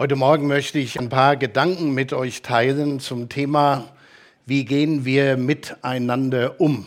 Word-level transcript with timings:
Heute 0.00 0.16
Morgen 0.16 0.46
möchte 0.46 0.78
ich 0.78 0.98
ein 0.98 1.10
paar 1.10 1.36
Gedanken 1.36 1.92
mit 1.92 2.14
euch 2.14 2.40
teilen 2.40 3.00
zum 3.00 3.28
Thema, 3.28 3.92
wie 4.46 4.64
gehen 4.64 5.04
wir 5.04 5.36
miteinander 5.36 6.58
um? 6.58 6.86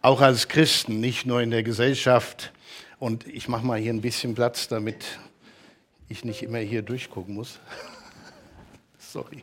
Auch 0.00 0.20
als 0.20 0.46
Christen, 0.46 1.00
nicht 1.00 1.26
nur 1.26 1.42
in 1.42 1.50
der 1.50 1.64
Gesellschaft. 1.64 2.52
Und 3.00 3.26
ich 3.26 3.48
mache 3.48 3.66
mal 3.66 3.80
hier 3.80 3.92
ein 3.92 4.00
bisschen 4.00 4.36
Platz, 4.36 4.68
damit 4.68 5.04
ich 6.08 6.24
nicht 6.24 6.44
immer 6.44 6.58
hier 6.58 6.82
durchgucken 6.82 7.34
muss. 7.34 7.58
Sorry. 9.00 9.42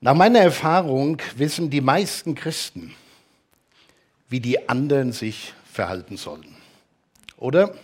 Nach 0.00 0.14
meiner 0.14 0.40
Erfahrung 0.40 1.16
wissen 1.36 1.70
die 1.70 1.80
meisten 1.80 2.34
Christen, 2.34 2.94
wie 4.28 4.40
die 4.40 4.68
anderen 4.68 5.12
sich 5.12 5.54
verhalten 5.72 6.18
sollen. 6.18 6.63
Oder? 7.44 7.74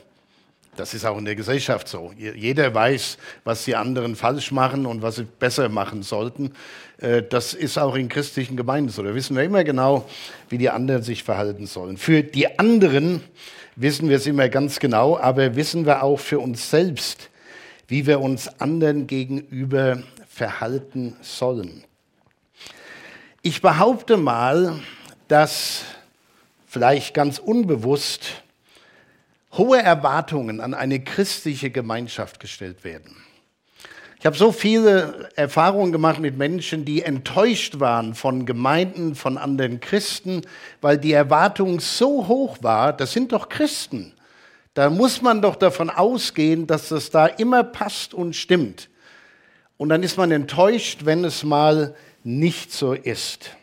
Das 0.75 0.95
ist 0.95 1.05
auch 1.05 1.19
in 1.19 1.27
der 1.27 1.37
Gesellschaft 1.37 1.87
so. 1.87 2.15
Jeder 2.17 2.75
weiß, 2.75 3.19
was 3.45 3.67
die 3.67 3.77
anderen 3.77 4.17
falsch 4.17 4.53
machen 4.53 4.87
und 4.87 5.03
was 5.03 5.17
sie 5.17 5.25
besser 5.25 5.69
machen 5.69 6.03
sollten. 6.03 6.53
Äh, 6.97 7.25
das 7.25 7.53
ist 7.53 7.77
auch 7.77 7.95
in 7.95 8.09
christlichen 8.09 8.57
Gemeinden 8.57 8.89
so. 8.89 9.03
Da 9.03 9.15
wissen 9.15 9.37
wir 9.37 9.43
immer 9.43 9.63
genau, 9.63 10.09
wie 10.49 10.57
die 10.57 10.71
anderen 10.71 11.03
sich 11.03 11.25
verhalten 11.25 11.67
sollen. 11.67 11.99
Für 11.99 12.23
die 12.23 12.59
anderen 12.59 13.23
wissen 13.77 14.09
wir 14.09 14.17
es 14.17 14.27
immer 14.27 14.49
ganz 14.49 14.81
genau, 14.81 15.19
aber 15.19 15.57
wissen 15.57 15.85
wir 15.85 16.03
auch 16.05 16.21
für 16.21 16.39
uns 16.39 16.71
selbst, 16.71 17.29
wie 17.87 18.07
wir 18.07 18.21
uns 18.21 18.49
anderen 18.63 19.07
gegenüber 19.07 20.03
verhalten 20.27 21.17
sollen. 21.21 21.85
Ich 23.43 23.61
behaupte 23.61 24.17
mal, 24.17 24.81
dass 25.29 25.83
vielleicht 26.67 27.13
ganz 27.13 27.39
unbewusst 27.39 28.43
hohe 29.53 29.83
Erwartungen 29.83 30.61
an 30.61 30.75
eine 30.75 31.01
christliche 31.01 31.71
Gemeinschaft 31.71 32.41
gestellt 32.41 32.85
werden. 32.85 33.17
Ich 34.19 34.27
habe 34.27 34.37
so 34.37 34.53
viele 34.53 35.31
Erfahrungen 35.35 35.93
gemacht 35.93 36.21
mit 36.21 36.37
Menschen, 36.37 36.85
die 36.85 37.03
enttäuscht 37.03 37.81
waren 37.81 38.15
von 38.15 38.45
Gemeinden, 38.45 39.15
von 39.15 39.39
anderen 39.39 39.81
Christen, 39.81 40.43
weil 40.83 40.99
die 40.99 41.13
Erwartung 41.13 41.81
so 41.81 42.29
hoch 42.29 42.59
war, 42.61 42.93
das 42.93 43.13
sind 43.13 43.33
doch 43.33 43.49
Christen. 43.49 44.13
Da 44.75 44.91
muss 44.91 45.23
man 45.23 45.41
doch 45.41 45.57
davon 45.57 45.89
ausgehen, 45.89 46.67
dass 46.67 46.91
das 46.91 47.11
da 47.11 47.27
immer 47.27 47.65
passt 47.65 48.13
und 48.13 48.37
stimmt. 48.37 48.91
Und 49.79 49.89
dann 49.89 50.03
ist 50.03 50.19
man 50.19 50.31
enttäuscht, 50.31 51.07
wenn 51.07 51.25
es 51.25 51.43
mal 51.43 51.95
nicht 52.23 52.73
so 52.73 52.93
ist. 52.93 53.57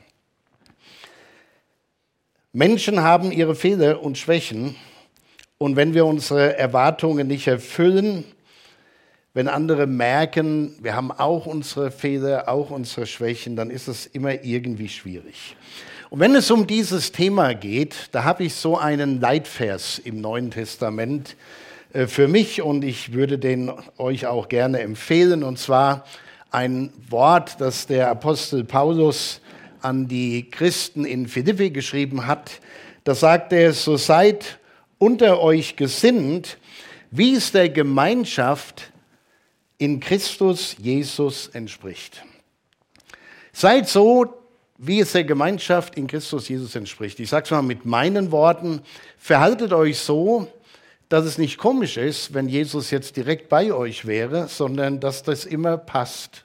Menschen 2.51 3.01
haben 3.01 3.31
ihre 3.31 3.53
Fehler 3.53 4.01
und 4.01 4.17
Schwächen 4.17 4.75
und 5.57 5.75
wenn 5.75 5.93
wir 5.93 6.05
unsere 6.05 6.57
Erwartungen 6.57 7.27
nicht 7.27 7.47
erfüllen, 7.47 8.23
wenn 9.33 9.47
andere 9.47 9.87
merken, 9.87 10.75
wir 10.81 10.95
haben 10.95 11.11
auch 11.11 11.45
unsere 11.45 11.91
Fehler, 11.91 12.49
auch 12.49 12.69
unsere 12.69 13.05
Schwächen, 13.05 13.55
dann 13.55 13.69
ist 13.69 13.87
es 13.87 14.05
immer 14.07 14.43
irgendwie 14.43 14.89
schwierig. 14.89 15.55
Und 16.09 16.19
wenn 16.19 16.35
es 16.35 16.49
um 16.51 16.67
dieses 16.67 17.11
Thema 17.11 17.53
geht, 17.53 18.09
da 18.13 18.23
habe 18.23 18.45
ich 18.45 18.55
so 18.55 18.77
einen 18.77 19.19
Leitvers 19.19 19.99
im 19.99 20.21
Neuen 20.21 20.51
Testament 20.51 21.35
äh, 21.93 22.07
für 22.07 22.27
mich 22.27 22.61
und 22.61 22.83
ich 22.83 23.13
würde 23.13 23.37
den 23.37 23.71
euch 23.97 24.25
auch 24.25 24.47
gerne 24.47 24.79
empfehlen. 24.79 25.43
Und 25.43 25.59
zwar 25.59 26.05
ein 26.49 26.91
Wort, 27.09 27.59
das 27.59 27.87
der 27.87 28.09
Apostel 28.09 28.63
Paulus 28.63 29.41
an 29.81 30.07
die 30.07 30.49
Christen 30.49 31.03
in 31.03 31.27
Philippi 31.27 31.71
geschrieben 31.71 32.25
hat. 32.25 32.61
Da 33.03 33.13
sagt 33.13 33.53
er, 33.53 33.73
so 33.73 33.97
seid 33.97 34.59
unter 34.97 35.41
euch 35.41 35.75
gesinnt, 35.75 36.57
wie 37.11 37.35
es 37.35 37.51
der 37.51 37.69
Gemeinschaft 37.69 38.91
in 39.77 39.99
Christus 39.99 40.75
Jesus 40.79 41.47
entspricht. 41.47 42.23
Seid 43.53 43.87
so, 43.87 44.33
wie 44.77 44.99
es 44.99 45.11
der 45.13 45.23
Gemeinschaft 45.23 45.95
in 45.97 46.07
Christus 46.07 46.49
Jesus 46.49 46.75
entspricht. 46.75 47.19
Ich 47.19 47.29
sage 47.29 47.45
es 47.45 47.51
mal 47.51 47.61
mit 47.61 47.85
meinen 47.85 48.31
Worten, 48.31 48.81
verhaltet 49.17 49.73
euch 49.73 49.99
so, 49.99 50.47
dass 51.09 51.25
es 51.25 51.37
nicht 51.37 51.57
komisch 51.57 51.97
ist, 51.97 52.33
wenn 52.33 52.49
Jesus 52.49 52.91
jetzt 52.91 53.15
direkt 53.15 53.49
bei 53.49 53.71
euch 53.71 54.05
wäre, 54.05 54.47
sondern 54.47 54.99
dass 54.99 55.23
das 55.23 55.45
immer 55.45 55.77
passt. 55.77 56.43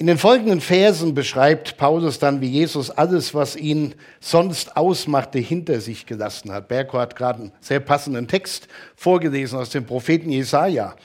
In 0.00 0.06
den 0.06 0.16
folgenden 0.16 0.62
Versen 0.62 1.12
beschreibt 1.12 1.76
Paulus 1.76 2.18
dann, 2.18 2.40
wie 2.40 2.48
Jesus 2.48 2.88
alles, 2.88 3.34
was 3.34 3.54
ihn 3.54 3.94
sonst 4.18 4.74
ausmachte, 4.74 5.38
hinter 5.38 5.78
sich 5.82 6.06
gelassen 6.06 6.50
hat. 6.52 6.68
Berko 6.68 6.98
hat 6.98 7.16
gerade 7.16 7.40
einen 7.42 7.52
sehr 7.60 7.80
passenden 7.80 8.26
Text 8.26 8.66
vorgelesen 8.96 9.58
aus 9.58 9.68
dem 9.68 9.84
Propheten 9.84 10.30
Jesaja. 10.30 10.96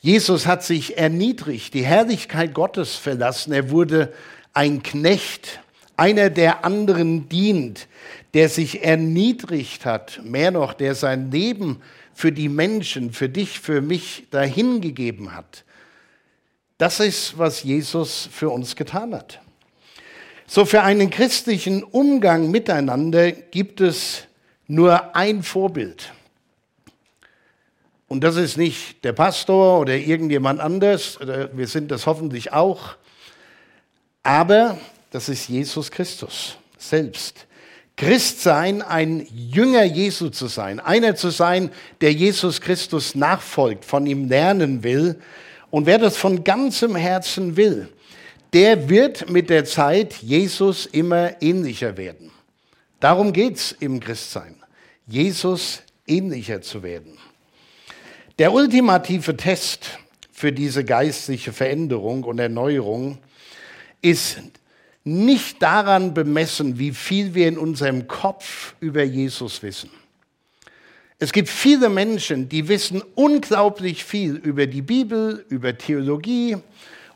Jesus 0.00 0.46
hat 0.46 0.62
sich 0.64 0.98
erniedrigt, 0.98 1.72
die 1.72 1.86
Herrlichkeit 1.86 2.52
Gottes 2.52 2.94
verlassen. 2.94 3.54
Er 3.54 3.70
wurde 3.70 4.12
ein 4.52 4.82
Knecht, 4.82 5.60
einer, 5.96 6.28
der 6.28 6.62
anderen 6.62 7.30
dient, 7.30 7.88
der 8.34 8.50
sich 8.50 8.84
erniedrigt 8.84 9.86
hat, 9.86 10.20
mehr 10.24 10.50
noch, 10.50 10.74
der 10.74 10.94
sein 10.94 11.30
Leben 11.30 11.80
für 12.12 12.32
die 12.32 12.50
Menschen, 12.50 13.14
für 13.14 13.30
dich, 13.30 13.60
für 13.60 13.80
mich 13.80 14.26
dahingegeben 14.30 15.34
hat 15.34 15.64
das 16.82 16.98
ist, 16.98 17.38
was 17.38 17.62
Jesus 17.62 18.28
für 18.32 18.50
uns 18.50 18.74
getan 18.74 19.14
hat. 19.14 19.38
So 20.48 20.64
für 20.64 20.82
einen 20.82 21.10
christlichen 21.10 21.84
Umgang 21.84 22.50
miteinander 22.50 23.30
gibt 23.30 23.80
es 23.80 24.24
nur 24.66 25.14
ein 25.14 25.44
Vorbild. 25.44 26.12
Und 28.08 28.24
das 28.24 28.34
ist 28.34 28.56
nicht 28.56 29.04
der 29.04 29.12
Pastor 29.12 29.78
oder 29.78 29.94
irgendjemand 29.94 30.58
anders, 30.58 31.20
wir 31.20 31.68
sind 31.68 31.92
das 31.92 32.06
hoffentlich 32.06 32.52
auch, 32.52 32.96
aber 34.24 34.76
das 35.12 35.28
ist 35.28 35.48
Jesus 35.48 35.88
Christus 35.88 36.56
selbst. 36.78 37.46
Christ 37.96 38.42
sein, 38.42 38.82
ein 38.82 39.24
Jünger 39.32 39.84
Jesu 39.84 40.30
zu 40.30 40.48
sein, 40.48 40.80
einer 40.80 41.14
zu 41.14 41.30
sein, 41.30 41.70
der 42.00 42.12
Jesus 42.12 42.60
Christus 42.60 43.14
nachfolgt, 43.14 43.84
von 43.84 44.04
ihm 44.04 44.28
lernen 44.28 44.82
will, 44.82 45.20
und 45.72 45.86
wer 45.86 45.96
das 45.96 46.18
von 46.18 46.44
ganzem 46.44 46.94
Herzen 46.94 47.56
will, 47.56 47.88
der 48.52 48.90
wird 48.90 49.30
mit 49.30 49.48
der 49.48 49.64
Zeit 49.64 50.16
Jesus 50.16 50.84
immer 50.84 51.40
ähnlicher 51.40 51.96
werden. 51.96 52.30
Darum 53.00 53.32
geht 53.32 53.56
es 53.56 53.72
im 53.80 53.98
Christsein, 53.98 54.54
Jesus 55.06 55.80
ähnlicher 56.06 56.60
zu 56.60 56.82
werden. 56.82 57.16
Der 58.38 58.52
ultimative 58.52 59.34
Test 59.34 59.98
für 60.30 60.52
diese 60.52 60.84
geistliche 60.84 61.54
Veränderung 61.54 62.24
und 62.24 62.38
Erneuerung 62.38 63.16
ist 64.02 64.42
nicht 65.04 65.62
daran 65.62 66.12
bemessen, 66.12 66.78
wie 66.78 66.92
viel 66.92 67.34
wir 67.34 67.48
in 67.48 67.56
unserem 67.56 68.06
Kopf 68.08 68.74
über 68.80 69.04
Jesus 69.04 69.62
wissen. 69.62 69.88
Es 71.22 71.32
gibt 71.32 71.48
viele 71.48 71.88
Menschen, 71.88 72.48
die 72.48 72.66
wissen 72.66 73.00
unglaublich 73.14 74.02
viel 74.02 74.34
über 74.34 74.66
die 74.66 74.82
Bibel, 74.82 75.46
über 75.50 75.78
Theologie 75.78 76.56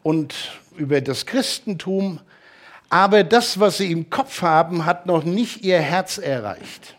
und 0.05 0.33
über 0.77 1.01
das 1.01 1.27
Christentum, 1.27 2.21
aber 2.89 3.25
das, 3.25 3.59
was 3.59 3.79
sie 3.79 3.91
im 3.91 4.09
Kopf 4.09 4.43
haben, 4.43 4.87
hat 4.87 5.07
noch 5.07 5.25
nicht 5.25 5.65
ihr 5.65 5.81
Herz 5.81 6.19
erreicht. 6.19 6.95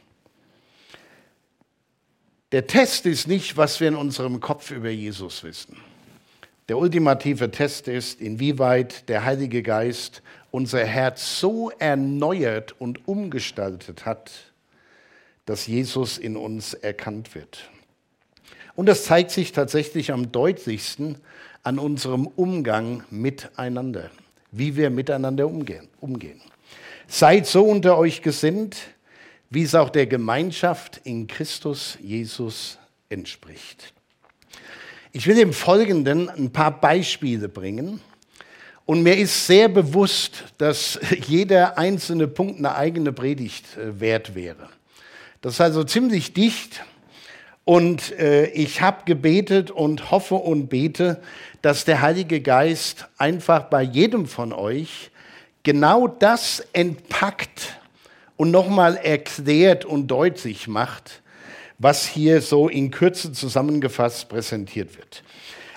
Der 2.51 2.67
Test 2.67 3.05
ist 3.05 3.25
nicht, 3.25 3.55
was 3.55 3.79
wir 3.79 3.87
in 3.87 3.95
unserem 3.95 4.41
Kopf 4.41 4.71
über 4.71 4.89
Jesus 4.89 5.45
wissen. 5.45 5.77
Der 6.67 6.77
ultimative 6.77 7.51
Test 7.51 7.87
ist, 7.87 8.19
inwieweit 8.19 9.07
der 9.07 9.23
Heilige 9.23 9.63
Geist 9.63 10.21
unser 10.51 10.83
Herz 10.83 11.39
so 11.39 11.71
erneuert 11.79 12.75
und 12.77 13.07
umgestaltet 13.07 14.05
hat, 14.05 14.46
dass 15.47 15.65
Jesus 15.65 16.17
in 16.17 16.37
uns 16.37 16.75
erkannt 16.75 17.33
wird. 17.33 17.71
Und 18.75 18.85
das 18.85 19.05
zeigt 19.05 19.31
sich 19.31 19.53
tatsächlich 19.53 20.11
am 20.11 20.31
deutlichsten 20.31 21.17
an 21.63 21.79
unserem 21.79 22.27
Umgang 22.27 23.03
miteinander, 23.09 24.11
wie 24.51 24.75
wir 24.75 24.89
miteinander 24.91 25.47
umgehen. 25.47 25.87
umgehen. 25.99 26.41
Seid 27.07 27.47
so 27.47 27.63
unter 27.63 27.97
euch 27.97 28.21
gesinnt, 28.21 28.77
wie 29.49 29.63
es 29.63 29.73
auch 29.73 29.89
der 29.89 30.05
Gemeinschaft 30.05 30.99
in 31.05 31.27
Christus 31.27 31.97
Jesus 32.01 32.77
entspricht. 33.09 33.93
Ich 35.13 35.27
will 35.27 35.39
im 35.39 35.53
Folgenden 35.53 36.29
ein 36.29 36.51
paar 36.51 36.79
Beispiele 36.79 37.47
bringen. 37.47 38.01
Und 38.85 39.01
mir 39.01 39.17
ist 39.17 39.47
sehr 39.47 39.69
bewusst, 39.69 40.43
dass 40.57 40.99
jeder 41.27 41.77
einzelne 41.77 42.27
Punkt 42.27 42.59
eine 42.59 42.75
eigene 42.75 43.13
Predigt 43.13 43.77
äh, 43.77 43.99
wert 43.99 44.35
wäre. 44.35 44.69
Das 45.41 45.53
ist 45.53 45.61
also 45.61 45.83
ziemlich 45.83 46.33
dicht. 46.33 46.83
Und 47.63 48.17
äh, 48.17 48.47
ich 48.47 48.81
habe 48.81 49.03
gebetet 49.05 49.71
und 49.71 50.09
hoffe 50.09 50.35
und 50.35 50.69
bete, 50.69 51.21
dass 51.61 51.83
der 51.83 52.01
Heilige 52.01 52.39
Geist 52.39 53.07
einfach 53.17 53.63
bei 53.63 53.81
jedem 53.81 54.25
von 54.25 54.53
euch 54.53 55.11
genau 55.63 56.07
das 56.07 56.65
entpackt 56.71 57.77
und 58.37 58.51
nochmal 58.51 58.95
erklärt 58.95 59.83
und 59.83 60.07
deutlich 60.07 60.69
macht, 60.69 61.21
was 61.77 62.07
hier 62.07 62.41
so 62.41 62.69
in 62.69 62.89
Kürze 62.89 63.33
zusammengefasst 63.33 64.29
präsentiert 64.29 64.97
wird. 64.97 65.23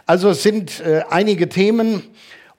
Also 0.07 0.31
es 0.31 0.45
sind 0.45 0.81
äh, 0.81 1.03
einige 1.11 1.49
Themen 1.49 2.05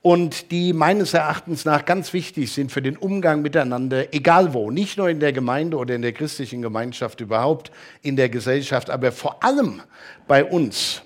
und 0.01 0.51
die 0.51 0.73
meines 0.73 1.13
Erachtens 1.13 1.63
nach 1.63 1.85
ganz 1.85 2.11
wichtig 2.13 2.51
sind 2.51 2.71
für 2.71 2.81
den 2.81 2.97
Umgang 2.97 3.41
miteinander, 3.41 4.13
egal 4.13 4.53
wo, 4.53 4.71
nicht 4.71 4.97
nur 4.97 5.09
in 5.09 5.19
der 5.19 5.31
Gemeinde 5.31 5.77
oder 5.77 5.93
in 5.93 6.01
der 6.01 6.13
christlichen 6.13 6.61
Gemeinschaft 6.61 7.21
überhaupt, 7.21 7.71
in 8.01 8.15
der 8.15 8.29
Gesellschaft, 8.29 8.89
aber 8.89 9.11
vor 9.11 9.43
allem 9.43 9.81
bei 10.27 10.43
uns. 10.43 11.03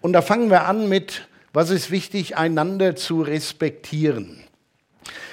Und 0.00 0.14
da 0.14 0.22
fangen 0.22 0.50
wir 0.50 0.64
an 0.64 0.88
mit, 0.88 1.28
was 1.52 1.68
ist 1.68 1.90
wichtig, 1.90 2.36
einander 2.38 2.96
zu 2.96 3.20
respektieren. 3.20 4.42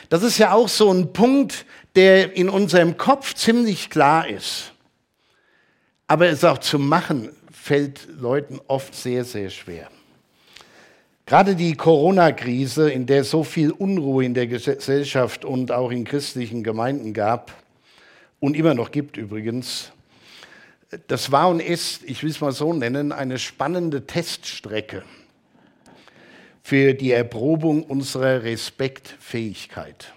Das 0.09 0.23
ist 0.23 0.37
ja 0.37 0.51
auch 0.51 0.67
so 0.67 0.91
ein 0.91 1.13
Punkt, 1.13 1.65
der 1.95 2.35
in 2.35 2.49
unserem 2.49 2.97
Kopf 2.97 3.33
ziemlich 3.35 3.89
klar 3.89 4.27
ist. 4.27 4.73
Aber 6.07 6.27
es 6.27 6.43
auch 6.43 6.57
zu 6.57 6.79
machen, 6.79 7.29
fällt 7.51 8.07
Leuten 8.19 8.59
oft 8.67 8.95
sehr, 8.95 9.25
sehr 9.25 9.49
schwer. 9.49 9.89
Gerade 11.27 11.57
die 11.57 11.75
Corona-Krise, 11.75 12.89
in 12.89 13.05
der 13.05 13.25
so 13.25 13.43
viel 13.43 13.71
Unruhe 13.71 14.23
in 14.23 14.33
der 14.33 14.47
Gesellschaft 14.47 15.43
und 15.43 15.73
auch 15.73 15.91
in 15.91 16.05
christlichen 16.05 16.63
Gemeinden 16.63 17.11
gab 17.13 17.51
und 18.39 18.55
immer 18.55 18.73
noch 18.73 18.91
gibt 18.91 19.17
übrigens, 19.17 19.91
das 21.07 21.29
war 21.29 21.49
und 21.49 21.59
ist, 21.59 22.05
ich 22.05 22.23
will 22.23 22.29
es 22.29 22.39
mal 22.39 22.53
so 22.53 22.71
nennen, 22.71 23.11
eine 23.11 23.39
spannende 23.39 24.07
Teststrecke 24.07 25.03
für 26.63 26.93
die 26.93 27.11
Erprobung 27.11 27.83
unserer 27.83 28.43
Respektfähigkeit. 28.43 30.13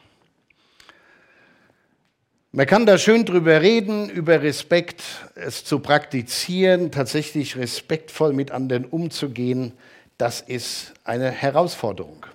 Man 2.53 2.67
kann 2.67 2.87
da 2.87 2.99
schön 2.99 3.25
drüber 3.25 3.61
reden, 3.61 4.11
über 4.11 4.43
Respekt, 4.43 5.03
es 5.35 5.65
zu 5.65 5.81
praktizieren, 5.81 6.93
tatsächlich 6.93 7.57
respektvoll 7.57 8.33
mit 8.33 8.53
anderen 8.53 8.85
umzugehen. 8.85 9.73
Das 10.21 10.43
ist 10.43 10.93
eine 11.03 11.31
Herausforderung. 11.31 12.27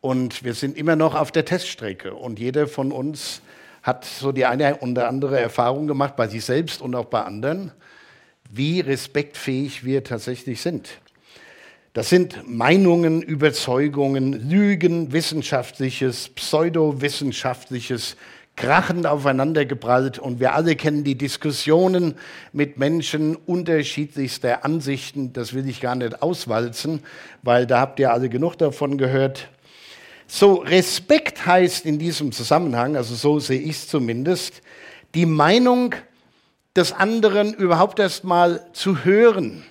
Und 0.00 0.44
wir 0.44 0.54
sind 0.54 0.78
immer 0.78 0.96
noch 0.96 1.14
auf 1.14 1.30
der 1.30 1.44
Teststrecke. 1.44 2.14
Und 2.14 2.38
jeder 2.38 2.66
von 2.66 2.90
uns 2.90 3.42
hat 3.82 4.06
so 4.06 4.32
die 4.32 4.46
eine 4.46 4.78
oder 4.78 5.08
andere 5.08 5.38
Erfahrung 5.38 5.86
gemacht, 5.86 6.16
bei 6.16 6.26
sich 6.26 6.42
selbst 6.42 6.80
und 6.80 6.94
auch 6.94 7.04
bei 7.04 7.22
anderen, 7.22 7.70
wie 8.50 8.80
respektfähig 8.80 9.84
wir 9.84 10.04
tatsächlich 10.04 10.62
sind. 10.62 10.88
Das 11.92 12.08
sind 12.08 12.48
Meinungen, 12.48 13.20
Überzeugungen, 13.20 14.48
Lügen, 14.48 15.12
wissenschaftliches, 15.12 16.30
pseudowissenschaftliches, 16.30 18.16
krachend 18.56 19.06
aufeinandergeprallt 19.06 20.18
und 20.18 20.38
wir 20.38 20.54
alle 20.54 20.76
kennen 20.76 21.04
die 21.04 21.16
Diskussionen 21.16 22.14
mit 22.52 22.78
Menschen 22.78 23.36
unterschiedlichster 23.36 24.64
Ansichten. 24.64 25.32
Das 25.32 25.54
will 25.54 25.68
ich 25.68 25.80
gar 25.80 25.94
nicht 25.94 26.22
auswalzen, 26.22 27.02
weil 27.42 27.66
da 27.66 27.80
habt 27.80 27.98
ihr 27.98 28.12
alle 28.12 28.28
genug 28.28 28.56
davon 28.58 28.98
gehört. 28.98 29.48
So, 30.26 30.54
Respekt 30.54 31.46
heißt 31.46 31.86
in 31.86 31.98
diesem 31.98 32.32
Zusammenhang, 32.32 32.96
also 32.96 33.14
so 33.14 33.38
sehe 33.38 33.60
ich 33.60 33.76
es 33.76 33.88
zumindest, 33.88 34.62
die 35.14 35.26
Meinung 35.26 35.94
des 36.74 36.92
anderen 36.92 37.52
überhaupt 37.54 37.98
erst 37.98 38.24
mal 38.24 38.66
zu 38.72 39.04
hören 39.04 39.62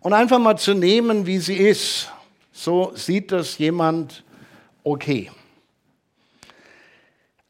und 0.00 0.12
einfach 0.12 0.38
mal 0.38 0.56
zu 0.56 0.74
nehmen, 0.74 1.26
wie 1.26 1.38
sie 1.38 1.56
ist. 1.56 2.12
So 2.52 2.92
sieht 2.94 3.32
das 3.32 3.58
jemand 3.58 4.24
okay. 4.84 5.30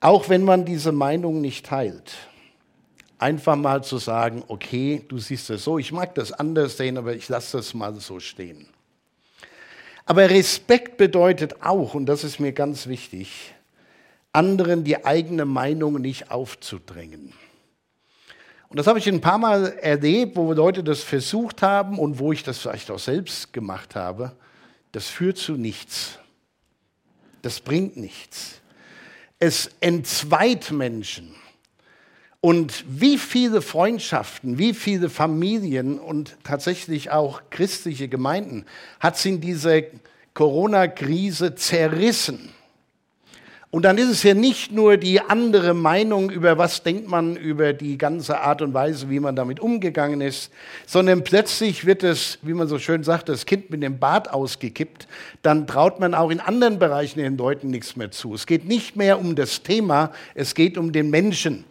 Auch 0.00 0.30
wenn 0.30 0.44
man 0.44 0.64
diese 0.64 0.92
Meinung 0.92 1.42
nicht 1.42 1.66
teilt. 1.66 2.14
Einfach 3.18 3.56
mal 3.56 3.84
zu 3.84 3.98
sagen, 3.98 4.42
okay, 4.48 5.04
du 5.06 5.18
siehst 5.18 5.50
es 5.50 5.64
so, 5.64 5.78
ich 5.78 5.92
mag 5.92 6.14
das 6.14 6.32
anders 6.32 6.78
sehen, 6.78 6.96
aber 6.96 7.14
ich 7.14 7.28
lasse 7.28 7.58
das 7.58 7.74
mal 7.74 7.94
so 7.96 8.18
stehen. 8.18 8.66
Aber 10.06 10.30
Respekt 10.30 10.96
bedeutet 10.96 11.62
auch, 11.62 11.92
und 11.92 12.06
das 12.06 12.24
ist 12.24 12.40
mir 12.40 12.52
ganz 12.52 12.86
wichtig, 12.86 13.54
anderen 14.32 14.84
die 14.84 15.04
eigene 15.04 15.44
Meinung 15.44 16.00
nicht 16.00 16.30
aufzudrängen. 16.30 17.34
Und 18.70 18.78
das 18.78 18.86
habe 18.86 18.98
ich 18.98 19.08
ein 19.08 19.20
paar 19.20 19.38
Mal 19.38 19.66
erlebt, 19.80 20.36
wo 20.36 20.52
Leute 20.54 20.82
das 20.82 21.02
versucht 21.02 21.60
haben 21.60 21.98
und 21.98 22.18
wo 22.18 22.32
ich 22.32 22.42
das 22.42 22.58
vielleicht 22.58 22.90
auch 22.90 22.98
selbst 22.98 23.52
gemacht 23.52 23.96
habe. 23.96 24.32
Das 24.92 25.08
führt 25.08 25.36
zu 25.36 25.52
nichts. 25.52 26.18
Das 27.42 27.60
bringt 27.60 27.96
nichts 27.96 28.59
es 29.40 29.70
entzweit 29.80 30.70
Menschen. 30.70 31.34
Und 32.42 32.84
wie 32.88 33.18
viele 33.18 33.60
Freundschaften, 33.60 34.58
wie 34.58 34.72
viele 34.72 35.10
Familien 35.10 35.98
und 35.98 36.36
tatsächlich 36.44 37.10
auch 37.10 37.42
christliche 37.50 38.08
Gemeinden 38.08 38.64
hat 38.98 39.16
es 39.16 39.24
in 39.26 39.40
dieser 39.40 39.82
Corona-Krise 40.32 41.54
zerrissen? 41.54 42.50
Und 43.72 43.84
dann 43.84 43.98
ist 43.98 44.08
es 44.08 44.24
ja 44.24 44.34
nicht 44.34 44.72
nur 44.72 44.96
die 44.96 45.20
andere 45.20 45.74
Meinung 45.74 46.30
über 46.30 46.58
was 46.58 46.82
denkt 46.82 47.08
man 47.08 47.36
über 47.36 47.72
die 47.72 47.98
ganze 47.98 48.40
Art 48.40 48.62
und 48.62 48.74
Weise, 48.74 49.08
wie 49.10 49.20
man 49.20 49.36
damit 49.36 49.60
umgegangen 49.60 50.20
ist, 50.20 50.50
sondern 50.86 51.22
plötzlich 51.22 51.86
wird 51.86 52.02
es, 52.02 52.40
wie 52.42 52.52
man 52.52 52.66
so 52.66 52.80
schön 52.80 53.04
sagt, 53.04 53.28
das 53.28 53.46
Kind 53.46 53.70
mit 53.70 53.80
dem 53.84 54.00
Bad 54.00 54.28
ausgekippt. 54.28 55.06
Dann 55.42 55.68
traut 55.68 56.00
man 56.00 56.14
auch 56.14 56.30
in 56.30 56.40
anderen 56.40 56.80
Bereichen 56.80 57.20
den 57.20 57.36
Leuten 57.36 57.70
nichts 57.70 57.94
mehr 57.94 58.10
zu. 58.10 58.34
Es 58.34 58.46
geht 58.46 58.66
nicht 58.66 58.96
mehr 58.96 59.20
um 59.20 59.36
das 59.36 59.62
Thema, 59.62 60.10
es 60.34 60.56
geht 60.56 60.76
um 60.76 60.90
den 60.90 61.08
Menschen. 61.08 61.64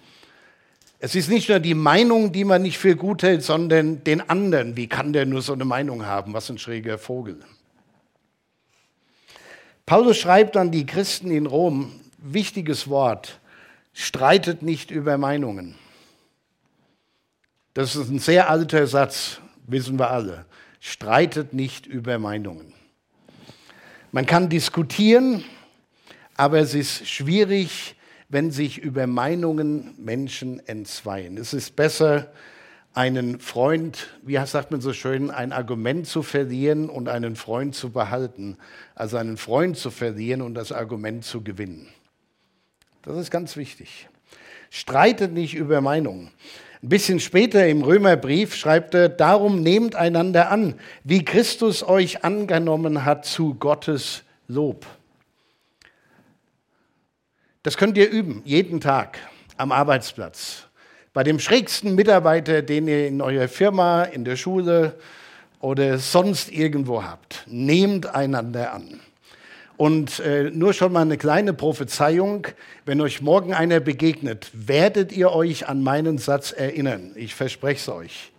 Es 0.99 1.15
ist 1.15 1.29
nicht 1.29 1.49
nur 1.49 1.59
die 1.59 1.73
Meinung, 1.73 2.31
die 2.31 2.45
man 2.45 2.61
nicht 2.61 2.77
für 2.77 2.95
gut 2.95 3.23
hält, 3.23 3.43
sondern 3.43 4.05
den 4.05 4.29
anderen. 4.29 4.77
Wie 4.77 4.87
kann 4.87 5.11
der 5.11 5.25
nur 5.25 5.41
so 5.41 5.51
eine 5.51 5.65
Meinung 5.65 6.05
haben? 6.05 6.33
Was 6.33 6.49
ein 6.49 6.57
schräger 6.57 6.97
Vogel. 6.97 7.39
Paulus 9.89 10.17
schreibt 10.17 10.55
an 10.55 10.69
die 10.69 10.85
Christen 10.85 11.31
in 11.31 11.47
Rom, 11.47 11.91
wichtiges 12.19 12.89
Wort, 12.89 13.39
streitet 13.91 14.61
nicht 14.61 14.91
über 14.91 15.17
Meinungen. 15.17 15.73
Das 17.73 17.95
ist 17.95 18.07
ein 18.11 18.19
sehr 18.19 18.51
alter 18.51 18.85
Satz, 18.85 19.41
wissen 19.65 19.97
wir 19.97 20.11
alle. 20.11 20.45
Streitet 20.79 21.53
nicht 21.53 21.87
über 21.87 22.19
Meinungen. 22.19 22.71
Man 24.11 24.27
kann 24.27 24.47
diskutieren, 24.47 25.43
aber 26.35 26.59
es 26.59 26.75
ist 26.75 27.07
schwierig, 27.07 27.95
wenn 28.27 28.51
sich 28.51 28.77
über 28.77 29.07
Meinungen 29.07 29.95
Menschen 29.97 30.61
entzweien. 30.67 31.35
Es 31.35 31.51
ist 31.51 31.75
besser, 31.75 32.31
einen 32.99 33.39
Freund, 33.39 34.07
wie 34.23 34.37
sagt 34.45 34.71
man 34.71 34.81
so 34.81 34.91
schön, 34.91 35.31
ein 35.31 35.53
Argument 35.53 36.05
zu 36.05 36.21
verlieren 36.21 36.89
und 36.89 37.07
einen 37.07 37.37
Freund 37.37 37.73
zu 37.73 37.91
behalten, 37.91 38.57
also 38.93 39.15
einen 39.15 39.37
Freund 39.37 39.77
zu 39.77 39.89
verlieren 39.89 40.41
und 40.41 40.53
das 40.53 40.73
Argument 40.73 41.23
zu 41.23 41.41
gewinnen. 41.41 41.87
Das 43.03 43.15
ist 43.15 43.31
ganz 43.31 43.55
wichtig. 43.55 44.09
Streitet 44.69 45.31
nicht 45.31 45.55
über 45.55 45.79
Meinungen. 45.79 46.31
Ein 46.83 46.89
bisschen 46.89 47.21
später 47.21 47.65
im 47.69 47.83
Römerbrief 47.83 48.53
schreibt 48.53 48.93
er, 48.93 49.07
darum 49.07 49.63
nehmt 49.63 49.95
einander 49.95 50.51
an, 50.51 50.73
wie 51.05 51.23
Christus 51.23 51.83
euch 51.83 52.25
angenommen 52.25 53.05
hat 53.05 53.25
zu 53.25 53.53
Gottes 53.53 54.23
Lob. 54.49 54.85
Das 57.63 57.77
könnt 57.77 57.97
ihr 57.97 58.09
üben, 58.09 58.41
jeden 58.43 58.81
Tag 58.81 59.19
am 59.55 59.71
Arbeitsplatz, 59.71 60.68
bei 61.19 61.23
dem 61.23 61.39
schrägsten 61.39 61.95
Mitarbeiter, 61.95 62.61
den 62.61 62.87
ihr 62.87 63.05
in 63.05 63.21
eurer 63.21 63.49
Firma, 63.49 64.03
in 64.03 64.23
der 64.23 64.37
Schule 64.37 64.95
oder 65.59 65.97
sonst 65.97 66.49
irgendwo 66.49 67.03
habt. 67.03 67.43
Nehmt 67.45 68.15
einander 68.15 68.71
an. 68.71 69.01
Und 69.75 70.21
äh, 70.21 70.49
nur 70.49 70.71
schon 70.71 70.93
mal 70.93 71.01
eine 71.01 71.17
kleine 71.17 71.51
Prophezeiung, 71.51 72.47
wenn 72.85 73.01
euch 73.01 73.21
morgen 73.21 73.53
einer 73.53 73.81
begegnet, 73.81 74.49
werdet 74.53 75.11
ihr 75.11 75.33
euch 75.33 75.67
an 75.67 75.83
meinen 75.83 76.19
Satz 76.19 76.53
erinnern. 76.53 77.11
Ich 77.15 77.35
verspreche 77.35 77.81
es 77.81 77.89
euch. 77.89 78.31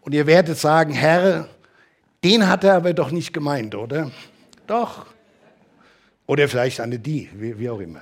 Und 0.00 0.14
ihr 0.14 0.26
werdet 0.26 0.56
sagen, 0.56 0.94
Herr, 0.94 1.46
den 2.24 2.48
hat 2.48 2.64
er 2.64 2.76
aber 2.76 2.94
doch 2.94 3.10
nicht 3.10 3.34
gemeint, 3.34 3.74
oder? 3.74 4.10
Doch. 4.66 5.04
Oder 6.24 6.48
vielleicht 6.48 6.80
eine 6.80 6.98
die, 6.98 7.28
wie, 7.34 7.58
wie 7.58 7.68
auch 7.68 7.80
immer. 7.80 8.00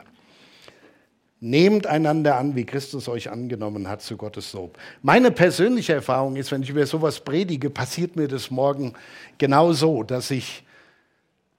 Nehmt 1.42 1.86
einander 1.86 2.36
an, 2.36 2.54
wie 2.54 2.66
Christus 2.66 3.08
euch 3.08 3.30
angenommen 3.30 3.88
hat 3.88 4.02
zu 4.02 4.18
Gottes 4.18 4.52
Lob. 4.52 4.78
Meine 5.02 5.30
persönliche 5.30 5.94
Erfahrung 5.94 6.36
ist, 6.36 6.52
wenn 6.52 6.62
ich 6.62 6.68
über 6.68 6.84
sowas 6.84 7.20
predige, 7.20 7.70
passiert 7.70 8.14
mir 8.14 8.28
das 8.28 8.50
morgen 8.50 8.92
genau 9.38 9.72
so, 9.72 10.02
dass 10.02 10.30
ich 10.30 10.64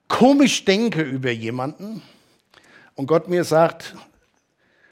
komisch 0.07 0.65
denke 0.65 1.01
über 1.01 1.31
jemanden 1.31 2.03
und 2.95 3.07
Gott 3.07 3.27
mir 3.27 3.43
sagt, 3.43 3.95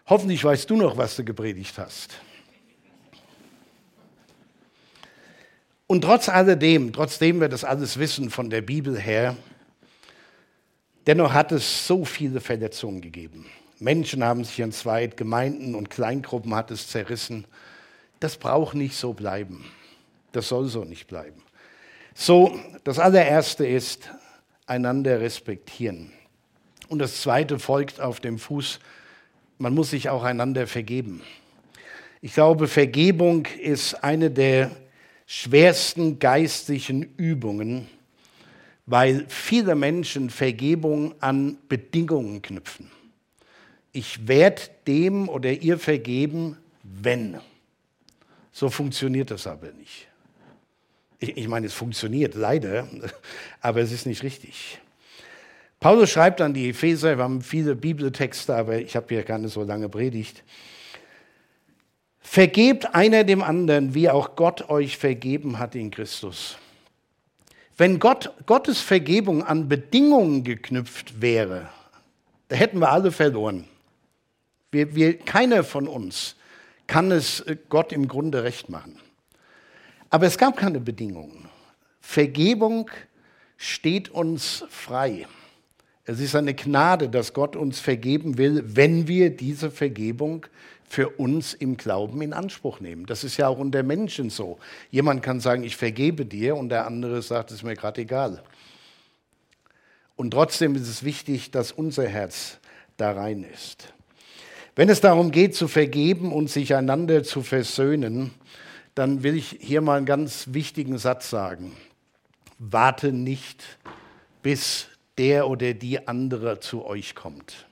hoffentlich 0.08 0.44
weißt 0.44 0.68
du 0.70 0.76
noch, 0.76 0.98
was 0.98 1.16
du 1.16 1.24
gepredigt 1.24 1.78
hast. 1.78 2.16
Und 5.86 6.02
trotz 6.02 6.30
alledem, 6.30 6.94
trotzdem 6.94 7.42
wir 7.42 7.50
das 7.50 7.64
alles 7.64 8.00
wissen 8.00 8.30
von 8.30 8.50
der 8.50 8.62
Bibel 8.62 8.98
her, 9.00 9.36
dennoch 11.06 11.34
hat 11.34 11.52
es 11.52 11.86
so 11.86 12.06
viele 12.06 12.40
Verletzungen 12.42 13.02
gegeben. 13.02 13.46
Menschen 13.80 14.24
haben 14.24 14.44
sich 14.44 14.60
entzweit, 14.60 15.16
Gemeinden 15.16 15.74
und 15.74 15.90
Kleingruppen 15.90 16.54
hat 16.54 16.72
es 16.72 16.88
zerrissen. 16.88 17.46
das 18.20 18.38
braucht 18.38 18.76
nicht 18.76 18.96
so 18.96 19.14
bleiben. 19.14 19.64
Das 20.34 20.50
soll 20.50 20.68
so 20.68 20.84
nicht 20.84 21.08
bleiben. 21.08 21.42
So, 22.14 22.60
das 22.84 23.00
allererste 23.00 23.66
ist, 23.66 24.12
einander 24.66 25.22
respektieren. 25.22 26.12
Und 26.90 27.00
das 27.00 27.22
zweite 27.22 27.60
folgt 27.60 28.02
auf 28.02 28.20
dem 28.20 28.38
Fuß, 28.38 28.80
man 29.58 29.74
muss 29.74 29.92
sich 29.92 30.10
auch 30.10 30.24
einander 30.24 30.68
vergeben. 30.68 31.22
Ich 32.22 32.34
glaube, 32.34 32.68
Vergebung 32.68 33.46
ist 33.62 34.04
eine 34.04 34.30
der 34.30 34.72
schwersten 35.26 36.20
geistlichen 36.20 37.04
Übungen, 37.16 37.88
weil 38.86 39.26
viele 39.30 39.76
Menschen 39.76 40.30
Vergebung 40.30 41.14
an 41.22 41.58
Bedingungen 41.70 42.42
knüpfen. 42.42 42.92
Ich 43.92 44.28
werde 44.28 44.62
dem 44.88 45.30
oder 45.30 45.52
ihr 45.52 45.80
vergeben, 45.80 46.58
wenn. 46.84 47.40
So 48.52 48.70
funktioniert 48.70 49.32
das 49.32 49.48
aber 49.48 49.72
nicht. 49.72 50.08
Ich, 51.20 51.38
ich 51.38 51.48
meine, 51.48 51.68
es 51.68 51.74
funktioniert 51.74 52.36
leider, 52.36 52.88
aber 53.62 53.82
es 53.82 53.92
ist 53.92 54.06
nicht 54.06 54.24
richtig. 54.24 54.80
Paulus 55.80 56.10
schreibt 56.10 56.42
an 56.42 56.54
die 56.54 56.70
Epheser, 56.70 57.18
wir 57.18 57.24
haben 57.24 57.42
viele 57.42 57.76
Bibeltexte, 57.76 58.54
aber 58.56 58.80
ich 58.80 58.96
habe 58.96 59.08
hier 59.10 59.24
keine 59.24 59.48
so 59.48 59.64
lange 59.64 59.88
Predigt. 59.88 60.44
Vergebt 62.20 62.94
einer 62.94 63.24
dem 63.24 63.42
anderen, 63.42 63.94
wie 63.94 64.10
auch 64.10 64.36
Gott 64.36 64.70
euch 64.70 64.98
vergeben 64.98 65.58
hat 65.58 65.76
in 65.76 65.90
Christus. 65.90 66.58
Wenn 67.78 67.98
Gott, 68.00 68.34
Gottes 68.46 68.82
Vergebung 68.82 69.42
an 69.42 69.70
Bedingungen 69.70 70.44
geknüpft 70.44 71.22
wäre, 71.22 71.70
da 72.50 72.58
hätten 72.58 72.80
wir 72.80 72.92
alle 72.92 73.12
verloren. 73.12 73.64
Wir, 74.72 74.96
wir, 74.96 75.18
keiner 75.18 75.64
von 75.64 75.88
uns 75.88 76.36
kann 76.88 77.12
es 77.12 77.44
Gott 77.70 77.92
im 77.92 78.08
Grunde 78.08 78.44
recht 78.44 78.70
machen. 78.70 79.00
Aber 80.10 80.26
es 80.26 80.38
gab 80.38 80.58
keine 80.58 80.80
Bedingungen. 80.80 81.48
Vergebung 82.02 82.90
steht 83.58 84.10
uns 84.10 84.66
frei. 84.70 85.28
Es 86.06 86.20
ist 86.20 86.36
eine 86.36 86.56
Gnade, 86.56 87.10
dass 87.10 87.34
Gott 87.34 87.56
uns 87.56 87.80
vergeben 87.80 88.40
will, 88.40 88.64
wenn 88.66 89.08
wir 89.08 89.30
diese 89.30 89.70
Vergebung 89.70 90.48
für 90.88 91.10
uns 91.10 91.54
im 91.54 91.78
Glauben 91.78 92.24
in 92.24 92.34
Anspruch 92.34 92.80
nehmen. 92.80 93.06
Das 93.06 93.24
ist 93.24 93.38
ja 93.38 93.48
auch 93.48 93.60
unter 93.60 93.84
Menschen 93.84 94.32
so. 94.32 94.58
Jemand 94.90 95.22
kann 95.22 95.40
sagen, 95.40 95.64
ich 95.64 95.78
vergebe 95.78 96.26
dir 96.26 96.56
und 96.56 96.70
der 96.70 96.88
andere 96.88 97.22
sagt, 97.22 97.52
es 97.52 97.58
ist 97.58 97.64
mir 97.64 97.76
gerade 97.76 98.02
egal. 98.02 98.42
Und 100.16 100.32
trotzdem 100.32 100.76
ist 100.76 100.88
es 100.88 101.04
wichtig, 101.04 101.52
dass 101.52 101.72
unser 101.72 102.08
Herz 102.08 102.58
da 102.98 103.12
rein 103.12 103.44
ist. 103.44 103.94
Wenn 104.76 104.90
es 104.90 105.02
darum 105.02 105.32
geht, 105.32 105.56
zu 105.56 105.68
vergeben 105.68 106.32
und 106.32 106.50
sich 106.50 106.76
einander 106.76 107.24
zu 107.24 107.42
versöhnen, 107.42 108.32
dann 108.96 109.24
will 109.24 109.36
ich 109.36 109.58
hier 109.60 109.82
mal 109.82 109.98
einen 109.98 110.06
ganz 110.06 110.48
wichtigen 110.52 110.98
Satz 110.98 111.30
sagen. 111.30 111.76
Warte 112.58 113.12
nicht, 113.12 113.64
bis 114.42 114.88
der 115.18 115.48
oder 115.48 115.74
die 115.74 116.08
andere 116.08 116.60
zu 116.60 116.86
euch 116.86 117.16
kommt. 117.16 117.68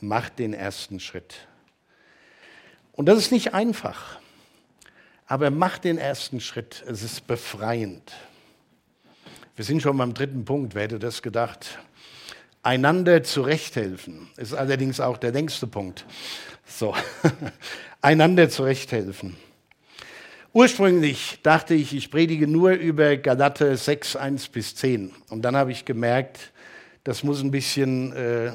Macht 0.00 0.38
den 0.38 0.54
ersten 0.54 1.00
Schritt. 1.00 1.48
Und 2.92 3.06
das 3.06 3.18
ist 3.18 3.32
nicht 3.32 3.54
einfach, 3.54 4.18
aber 5.26 5.50
macht 5.50 5.84
den 5.84 5.98
ersten 5.98 6.40
Schritt. 6.40 6.84
Es 6.86 7.02
ist 7.02 7.26
befreiend. 7.26 8.12
Wir 9.56 9.64
sind 9.64 9.82
schon 9.82 9.96
beim 9.96 10.14
dritten 10.14 10.44
Punkt, 10.44 10.74
wer 10.74 10.82
hätte 10.82 10.98
das 10.98 11.22
gedacht? 11.22 11.78
Einander 12.68 13.22
zurechthelfen 13.22 14.28
ist 14.36 14.52
allerdings 14.52 15.00
auch 15.00 15.16
der 15.16 15.32
längste 15.32 15.66
Punkt. 15.66 16.04
So, 16.66 16.94
einander 18.02 18.50
zurechthelfen. 18.50 19.38
Ursprünglich 20.52 21.38
dachte 21.42 21.72
ich, 21.72 21.94
ich 21.94 22.10
predige 22.10 22.46
nur 22.46 22.72
über 22.72 23.16
Galater 23.16 23.74
6, 23.74 24.16
1 24.16 24.48
bis 24.48 24.74
10. 24.74 25.12
Und 25.30 25.46
dann 25.46 25.56
habe 25.56 25.72
ich 25.72 25.86
gemerkt, 25.86 26.52
das 27.04 27.22
muss 27.22 27.40
ein 27.40 27.50
bisschen 27.50 28.12
äh, 28.12 28.52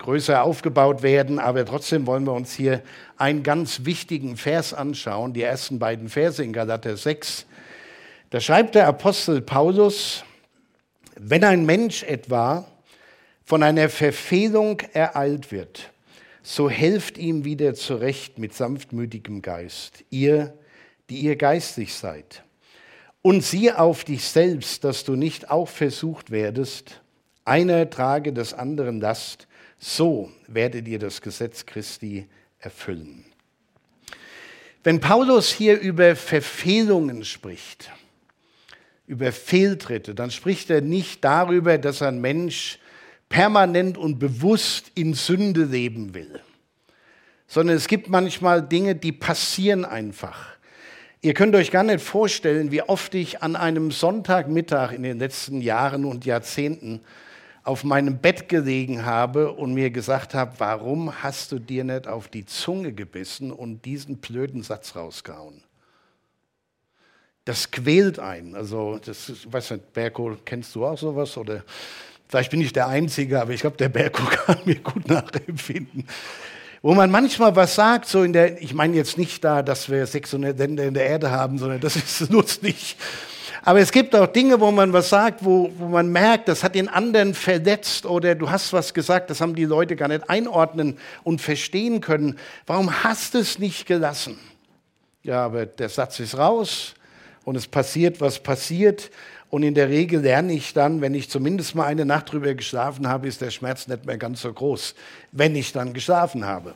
größer 0.00 0.42
aufgebaut 0.42 1.02
werden, 1.02 1.38
aber 1.38 1.64
trotzdem 1.64 2.06
wollen 2.06 2.24
wir 2.24 2.34
uns 2.34 2.52
hier 2.52 2.82
einen 3.16 3.42
ganz 3.42 3.86
wichtigen 3.86 4.36
Vers 4.36 4.74
anschauen, 4.74 5.32
die 5.32 5.40
ersten 5.40 5.78
beiden 5.78 6.10
Verse 6.10 6.44
in 6.44 6.52
Galater 6.52 6.98
6. 6.98 7.46
Da 8.28 8.38
schreibt 8.38 8.74
der 8.74 8.86
Apostel 8.86 9.40
Paulus, 9.40 10.24
wenn 11.18 11.42
ein 11.42 11.64
Mensch 11.64 12.02
etwa 12.02 12.66
von 13.46 13.62
einer 13.62 13.88
Verfehlung 13.88 14.80
ereilt 14.92 15.50
wird, 15.50 15.90
so 16.42 16.68
helft 16.68 17.16
ihm 17.16 17.44
wieder 17.44 17.74
zurecht 17.74 18.38
mit 18.38 18.52
sanftmütigem 18.52 19.40
Geist. 19.40 20.04
Ihr 20.10 20.52
die 21.10 21.18
ihr 21.18 21.36
geistig 21.36 21.94
seid. 21.94 22.42
Und 23.22 23.42
sieh 23.42 23.72
auf 23.72 24.04
dich 24.04 24.24
selbst, 24.24 24.84
dass 24.84 25.04
du 25.04 25.16
nicht 25.16 25.50
auch 25.50 25.68
versucht 25.68 26.30
werdest. 26.30 27.00
Einer 27.44 27.88
trage 27.90 28.32
des 28.32 28.54
anderen 28.54 29.00
Last, 29.00 29.46
so 29.78 30.30
werdet 30.46 30.86
ihr 30.88 30.98
das 30.98 31.20
Gesetz 31.20 31.66
Christi 31.66 32.28
erfüllen. 32.58 33.24
Wenn 34.84 35.00
Paulus 35.00 35.50
hier 35.50 35.80
über 35.80 36.14
Verfehlungen 36.14 37.24
spricht, 37.24 37.90
über 39.06 39.32
Fehltritte, 39.32 40.14
dann 40.14 40.30
spricht 40.30 40.70
er 40.70 40.80
nicht 40.80 41.24
darüber, 41.24 41.78
dass 41.78 42.02
ein 42.02 42.20
Mensch 42.20 42.78
permanent 43.28 43.98
und 43.98 44.18
bewusst 44.18 44.90
in 44.94 45.14
Sünde 45.14 45.64
leben 45.64 46.14
will, 46.14 46.40
sondern 47.46 47.76
es 47.76 47.88
gibt 47.88 48.08
manchmal 48.08 48.62
Dinge, 48.62 48.94
die 48.94 49.12
passieren 49.12 49.84
einfach. 49.84 50.56
Ihr 51.22 51.34
könnt 51.34 51.54
euch 51.56 51.70
gar 51.70 51.82
nicht 51.82 52.04
vorstellen, 52.04 52.70
wie 52.70 52.82
oft 52.82 53.14
ich 53.14 53.42
an 53.42 53.56
einem 53.56 53.90
Sonntagmittag 53.90 54.92
in 54.92 55.02
den 55.02 55.18
letzten 55.18 55.60
Jahren 55.60 56.04
und 56.04 56.24
Jahrzehnten 56.24 57.00
auf 57.64 57.82
meinem 57.82 58.18
Bett 58.18 58.48
gelegen 58.48 59.04
habe 59.04 59.50
und 59.50 59.74
mir 59.74 59.90
gesagt 59.90 60.34
habe, 60.34 60.52
warum 60.58 61.22
hast 61.24 61.50
du 61.50 61.58
dir 61.58 61.82
nicht 61.82 62.06
auf 62.06 62.28
die 62.28 62.46
Zunge 62.46 62.92
gebissen 62.92 63.50
und 63.50 63.84
diesen 63.84 64.18
blöden 64.18 64.62
Satz 64.62 64.94
rausgehauen? 64.94 65.64
Das 67.44 67.72
quält 67.72 68.20
einen. 68.20 68.54
Also, 68.54 69.00
das 69.04 69.28
ist, 69.28 69.52
weiß 69.52 69.72
nicht, 69.72 69.92
Berko, 69.92 70.36
kennst 70.44 70.76
du 70.76 70.86
auch 70.86 70.96
sowas? 70.96 71.36
Oder 71.36 71.64
vielleicht 72.28 72.50
bin 72.50 72.60
ich 72.60 72.72
der 72.72 72.88
Einzige, 72.88 73.40
aber 73.40 73.52
ich 73.52 73.60
glaube, 73.60 73.76
der 73.76 73.88
Berko 73.88 74.24
kann 74.46 74.58
mir 74.64 74.76
gut 74.76 75.08
nachempfinden 75.08 76.06
wo 76.86 76.94
man 76.94 77.10
manchmal 77.10 77.56
was 77.56 77.74
sagt, 77.74 78.06
so 78.06 78.22
in 78.22 78.32
der, 78.32 78.62
ich 78.62 78.72
meine 78.72 78.94
jetzt 78.94 79.18
nicht 79.18 79.42
da, 79.42 79.62
dass 79.62 79.90
wir 79.90 80.06
600 80.06 80.56
Länder 80.56 80.84
in 80.84 80.94
der 80.94 81.06
Erde 81.06 81.32
haben, 81.32 81.58
sondern 81.58 81.80
das 81.80 81.96
ist 82.20 82.30
nutzt 82.30 82.62
nicht. 82.62 82.96
Aber 83.64 83.80
es 83.80 83.90
gibt 83.90 84.14
auch 84.14 84.28
Dinge, 84.28 84.60
wo 84.60 84.70
man 84.70 84.92
was 84.92 85.08
sagt, 85.08 85.44
wo, 85.44 85.72
wo 85.78 85.88
man 85.88 86.12
merkt, 86.12 86.46
das 86.46 86.62
hat 86.62 86.76
den 86.76 86.88
anderen 86.88 87.34
verletzt 87.34 88.06
oder 88.06 88.36
du 88.36 88.48
hast 88.48 88.72
was 88.72 88.94
gesagt, 88.94 89.30
das 89.30 89.40
haben 89.40 89.56
die 89.56 89.64
Leute 89.64 89.96
gar 89.96 90.06
nicht 90.06 90.30
einordnen 90.30 90.98
und 91.24 91.40
verstehen 91.40 92.00
können. 92.00 92.38
Warum 92.68 93.02
hast 93.02 93.34
du 93.34 93.38
es 93.38 93.58
nicht 93.58 93.86
gelassen? 93.86 94.38
Ja, 95.24 95.44
aber 95.44 95.66
der 95.66 95.88
Satz 95.88 96.20
ist 96.20 96.38
raus 96.38 96.94
und 97.42 97.56
es 97.56 97.66
passiert, 97.66 98.20
was 98.20 98.40
passiert. 98.40 99.10
Und 99.56 99.62
in 99.62 99.72
der 99.72 99.88
Regel 99.88 100.20
lerne 100.20 100.52
ich 100.52 100.74
dann, 100.74 101.00
wenn 101.00 101.14
ich 101.14 101.30
zumindest 101.30 101.74
mal 101.74 101.86
eine 101.86 102.04
Nacht 102.04 102.30
drüber 102.30 102.52
geschlafen 102.52 103.08
habe, 103.08 103.26
ist 103.26 103.40
der 103.40 103.50
Schmerz 103.50 103.88
nicht 103.88 104.04
mehr 104.04 104.18
ganz 104.18 104.42
so 104.42 104.52
groß, 104.52 104.94
wenn 105.32 105.56
ich 105.56 105.72
dann 105.72 105.94
geschlafen 105.94 106.44
habe. 106.44 106.74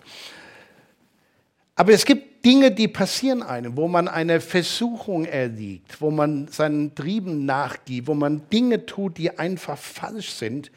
Aber 1.75 1.93
es 1.93 2.07
gibt 2.07 2.43
Dinge, 2.43 2.71
die 2.71 2.89
passieren 2.89 3.43
einem, 3.43 3.77
wo 3.77 3.87
man 3.87 4.09
einer 4.09 4.41
Versuchung 4.41 5.27
erliegt, 5.27 6.01
wo 6.01 6.11
man 6.11 6.49
seinen 6.49 6.95
Trieben 6.95 7.45
nachgibt, 7.45 8.09
wo 8.09 8.15
man 8.15 8.49
Dinge 8.49 8.87
tut, 8.87 9.19
die 9.19 9.39
einfach 9.39 9.77
falsch 9.77 10.31
sind. 10.31 10.73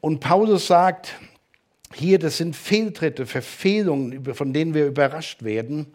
Und 0.00 0.20
Paulus 0.20 0.68
sagt, 0.68 1.16
hier, 1.92 2.20
das 2.20 2.36
sind 2.36 2.54
Fehltritte, 2.54 3.26
Verfehlungen, 3.26 4.32
von 4.32 4.52
denen 4.52 4.74
wir 4.74 4.86
überrascht 4.86 5.42
werden. 5.42 5.88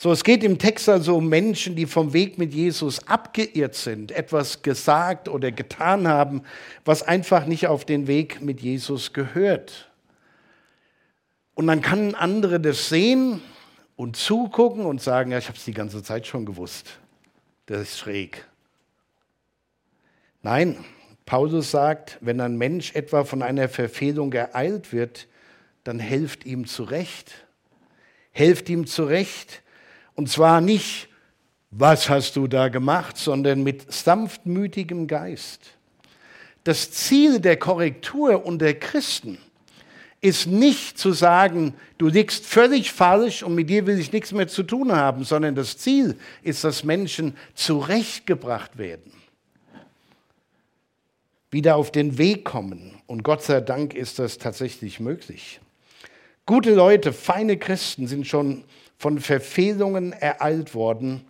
So, 0.00 0.12
es 0.12 0.22
geht 0.22 0.44
im 0.44 0.60
Text 0.60 0.88
also 0.88 1.16
um 1.16 1.28
Menschen, 1.28 1.74
die 1.74 1.84
vom 1.84 2.12
Weg 2.12 2.38
mit 2.38 2.54
Jesus 2.54 3.04
abgeirrt 3.08 3.74
sind, 3.74 4.12
etwas 4.12 4.62
gesagt 4.62 5.28
oder 5.28 5.50
getan 5.50 6.06
haben, 6.06 6.42
was 6.84 7.02
einfach 7.02 7.46
nicht 7.46 7.66
auf 7.66 7.84
den 7.84 8.06
Weg 8.06 8.40
mit 8.40 8.60
Jesus 8.60 9.12
gehört. 9.12 9.90
Und 11.54 11.66
dann 11.66 11.82
kann 11.82 12.14
andere 12.14 12.60
das 12.60 12.88
sehen 12.88 13.42
und 13.96 14.14
zugucken 14.14 14.86
und 14.86 15.02
sagen, 15.02 15.32
ja, 15.32 15.38
ich 15.38 15.48
habe 15.48 15.58
es 15.58 15.64
die 15.64 15.74
ganze 15.74 16.00
Zeit 16.04 16.28
schon 16.28 16.46
gewusst. 16.46 17.00
Das 17.66 17.80
ist 17.80 17.98
schräg. 17.98 18.46
Nein, 20.42 20.76
Paulus 21.26 21.72
sagt, 21.72 22.18
wenn 22.20 22.40
ein 22.40 22.56
Mensch 22.56 22.94
etwa 22.94 23.24
von 23.24 23.42
einer 23.42 23.68
Verfehlung 23.68 24.32
ereilt 24.32 24.92
wird, 24.92 25.26
dann 25.82 25.98
helft 25.98 26.46
ihm 26.46 26.68
zurecht. 26.68 27.46
Helft 28.30 28.68
ihm 28.68 28.86
zurecht 28.86 29.64
und 30.18 30.28
zwar 30.28 30.60
nicht, 30.60 31.08
was 31.70 32.08
hast 32.08 32.34
du 32.34 32.48
da 32.48 32.66
gemacht, 32.70 33.16
sondern 33.16 33.62
mit 33.62 33.92
sanftmütigem 33.92 35.06
Geist. 35.06 35.60
Das 36.64 36.90
Ziel 36.90 37.38
der 37.38 37.56
Korrektur 37.56 38.44
unter 38.44 38.74
Christen 38.74 39.38
ist 40.20 40.48
nicht 40.48 40.98
zu 40.98 41.12
sagen, 41.12 41.74
du 41.98 42.08
liegst 42.08 42.44
völlig 42.44 42.92
falsch 42.92 43.44
und 43.44 43.54
mit 43.54 43.70
dir 43.70 43.86
will 43.86 43.96
ich 43.96 44.10
nichts 44.10 44.32
mehr 44.32 44.48
zu 44.48 44.64
tun 44.64 44.90
haben, 44.90 45.22
sondern 45.22 45.54
das 45.54 45.78
Ziel 45.78 46.16
ist, 46.42 46.64
dass 46.64 46.82
Menschen 46.82 47.36
zurechtgebracht 47.54 48.76
werden, 48.76 49.12
wieder 51.52 51.76
auf 51.76 51.92
den 51.92 52.18
Weg 52.18 52.44
kommen. 52.44 53.00
Und 53.06 53.22
Gott 53.22 53.44
sei 53.44 53.60
Dank 53.60 53.94
ist 53.94 54.18
das 54.18 54.38
tatsächlich 54.38 54.98
möglich. 54.98 55.60
Gute 56.44 56.74
Leute, 56.74 57.12
feine 57.12 57.56
Christen 57.56 58.08
sind 58.08 58.26
schon 58.26 58.64
von 58.98 59.20
Verfehlungen 59.20 60.12
ereilt 60.12 60.74
worden 60.74 61.24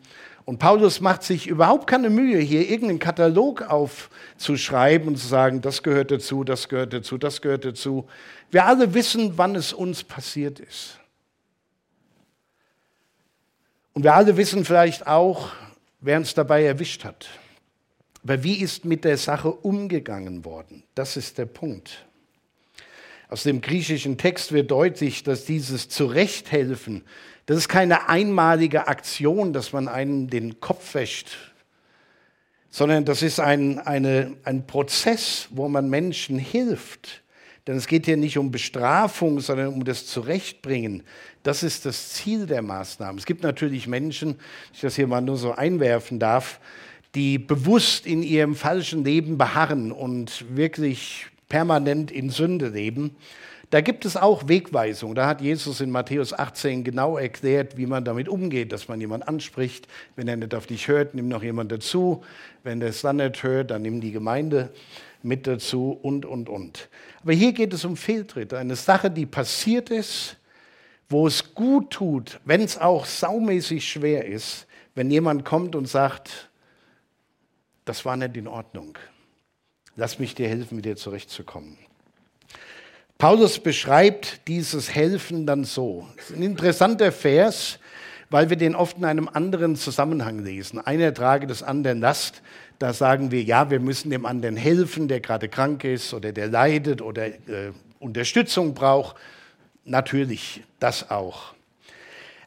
und 0.49 0.57
Paulus 0.57 1.03
macht 1.03 1.25
sich 1.25 1.47
überhaupt 1.47 1.87
keine 1.87 2.09
Mühe, 2.09 2.39
hier 2.39 2.71
irgendeinen 2.71 3.01
Katalog 3.01 3.61
aufzuschreiben 3.61 5.09
und 5.09 5.17
zu 5.17 5.27
sagen, 5.27 5.61
das 5.61 5.83
gehört 5.83 6.11
dazu, 6.11 6.43
das 6.43 6.71
gehört 6.71 6.95
dazu, 6.95 7.19
das 7.19 7.43
gehört 7.43 7.67
dazu. 7.67 8.09
Wir 8.51 8.65
alle 8.65 8.95
wissen, 8.95 9.37
wann 9.37 9.55
es 9.57 9.75
uns 9.75 10.03
passiert 10.03 10.59
ist. 10.59 10.99
Und 13.93 14.05
wir 14.05 14.15
alle 14.15 14.39
wissen 14.39 14.65
vielleicht 14.65 15.07
auch, 15.07 15.51
wer 16.01 16.17
uns 16.17 16.33
dabei 16.33 16.65
erwischt 16.65 17.05
hat. 17.05 17.29
Aber 18.25 18.43
wie 18.43 18.55
ist 18.55 18.87
mit 18.87 19.05
der 19.05 19.19
Sache 19.19 19.51
umgegangen 19.51 20.47
worden? 20.47 20.83
Das 20.95 21.19
ist 21.19 21.37
der 21.37 21.45
Punkt. 21.45 22.07
Aus 23.29 23.43
dem 23.43 23.61
griechischen 23.61 24.17
Text 24.17 24.53
wird 24.53 24.71
deutlich, 24.71 25.25
dass 25.25 25.45
dieses 25.45 25.91
Zurechthelfen 25.91 27.05
das 27.49 27.57
ist 27.57 27.69
keine 27.71 28.11
einmalige 28.11 28.89
Aktion, 28.89 29.55
dass 29.55 29.73
man 29.73 29.89
einen 29.89 30.29
den 30.29 30.61
Kopf 30.61 30.93
wäscht, 30.93 31.29
sondern 32.69 33.07
das 33.07 33.23
ist 33.23 33.41
ein, 33.41 33.79
eine, 33.79 34.37
ein 34.45 34.67
Prozess, 34.67 35.49
wo 35.51 35.67
man 35.67 35.89
Menschen 35.89 36.39
hilft. 36.39 37.23
Denn 37.67 37.77
es 37.77 37.87
geht 37.87 38.05
hier 38.05 38.19
nicht 38.19 38.37
um 38.37 38.51
Bestrafung, 38.51 39.41
sondern 39.41 39.69
um 39.69 39.83
das 39.85 40.07
Zurechtbringen. 40.07 41.05
Das 41.43 41.63
ist 41.63 41.87
das 41.87 42.11
Ziel 42.11 42.45
der 42.45 42.61
Maßnahmen. 42.61 43.17
Es 43.17 43.25
gibt 43.25 43.43
natürlich 43.43 43.87
Menschen, 43.87 44.39
ich 44.75 44.83
das 44.83 44.97
hier 44.97 45.07
mal 45.07 45.23
nur 45.23 45.39
so 45.39 45.53
einwerfen 45.53 46.19
darf, 46.19 46.61
die 47.15 47.39
bewusst 47.39 48.05
in 48.05 48.23
ihrem 48.23 48.57
falschen 48.57 49.07
Leben 49.07 49.39
beharren 49.39 49.91
und 49.91 50.45
wirklich 50.55 51.29
permanent 51.49 52.11
in 52.11 52.29
Sünde 52.29 52.69
leben. 52.69 53.17
Da 53.71 53.83
gibt 53.83 54.07
es 54.07 54.17
auch 54.17 54.49
Wegweisungen. 54.49 55.15
Da 55.15 55.27
hat 55.27 55.43
Jesus 55.43 55.81
in 55.81 55.91
Matthäus 55.91 56.33
18 56.33 56.85
genau 56.85 57.19
erklärt, 57.19 57.77
wie 57.77 57.85
man 57.85 58.03
damit 58.03 58.29
umgeht, 58.29 58.73
dass 58.73 58.89
man 58.89 58.99
jemanden 59.01 59.29
anspricht. 59.29 59.87
Wenn 60.17 60.27
er 60.27 60.37
nicht 60.37 60.55
auf 60.55 60.67
dich 60.67 60.89
hört, 60.89 61.15
nimm 61.15 61.29
noch 61.29 61.43
jemand 61.43 61.71
dazu. 61.71 62.25
Wenn 62.63 62.81
er 62.81 62.89
es 62.89 63.03
dann 63.03 63.17
nicht 63.17 63.43
hört, 63.43 63.71
dann 63.71 63.83
nimm 63.83 64.01
die 64.01 64.13
Gemeinde 64.13 64.71
mit 65.23 65.47
dazu 65.47 65.99
und, 66.01 66.25
und, 66.25 66.49
und. 66.49 66.89
Aber 67.23 67.35
hier 67.35 67.53
geht 67.53 67.75
es 67.75 67.85
um 67.85 67.97
Fehltritte. 67.97 68.57
Eine 68.57 68.77
Sache, 68.77 69.11
die 69.11 69.27
passiert 69.27 69.91
ist, 69.91 70.37
wo 71.11 71.27
es 71.27 71.55
gut 71.55 71.91
tut, 71.91 72.41
wenn 72.45 72.63
es 72.63 72.79
auch 72.79 73.05
saumäßig 73.05 73.87
schwer 73.87 74.25
ist, 74.25 74.67
wenn 74.95 75.11
jemand 75.11 75.45
kommt 75.45 75.75
und 75.75 75.87
sagt, 75.87 76.51
das 77.85 78.05
war 78.05 78.17
nicht 78.17 78.37
in 78.37 78.47
Ordnung. 78.47 78.97
Lass 79.97 80.19
mich 80.19 80.35
dir 80.35 80.49
helfen, 80.49 80.79
wieder 80.79 80.97
zurechtzukommen. 80.97 81.77
Paulus 83.19 83.59
beschreibt 83.59 84.47
dieses 84.47 84.95
Helfen 84.95 85.45
dann 85.45 85.65
so. 85.65 86.07
Ist 86.17 86.37
ein 86.37 86.43
interessanter 86.43 87.11
Vers, 87.11 87.81
weil 88.31 88.49
wir 88.49 88.57
den 88.57 88.77
oft 88.77 88.97
in 88.97 89.05
einem 89.05 89.29
anderen 89.29 89.75
Zusammenhang 89.75 90.45
lesen. 90.45 90.79
Einer 90.79 91.13
trage 91.13 91.49
des 91.49 91.65
anderen 91.65 91.99
Last. 91.99 92.43
Da 92.79 92.93
sagen 92.93 93.33
wir, 93.33 93.43
ja, 93.43 93.71
wir 93.71 93.81
müssen 93.81 94.11
dem 94.11 94.25
anderen 94.25 94.57
helfen, 94.57 95.09
der 95.09 95.19
gerade 95.19 95.49
krank 95.49 95.83
ist 95.83 96.15
oder 96.15 96.31
der 96.31 96.47
leidet 96.47 97.03
oder 97.03 97.27
äh, 97.27 97.73
Unterstützung 97.99 98.73
braucht. 98.73 99.17
Natürlich, 99.85 100.63
das 100.79 101.11
auch. 101.11 101.55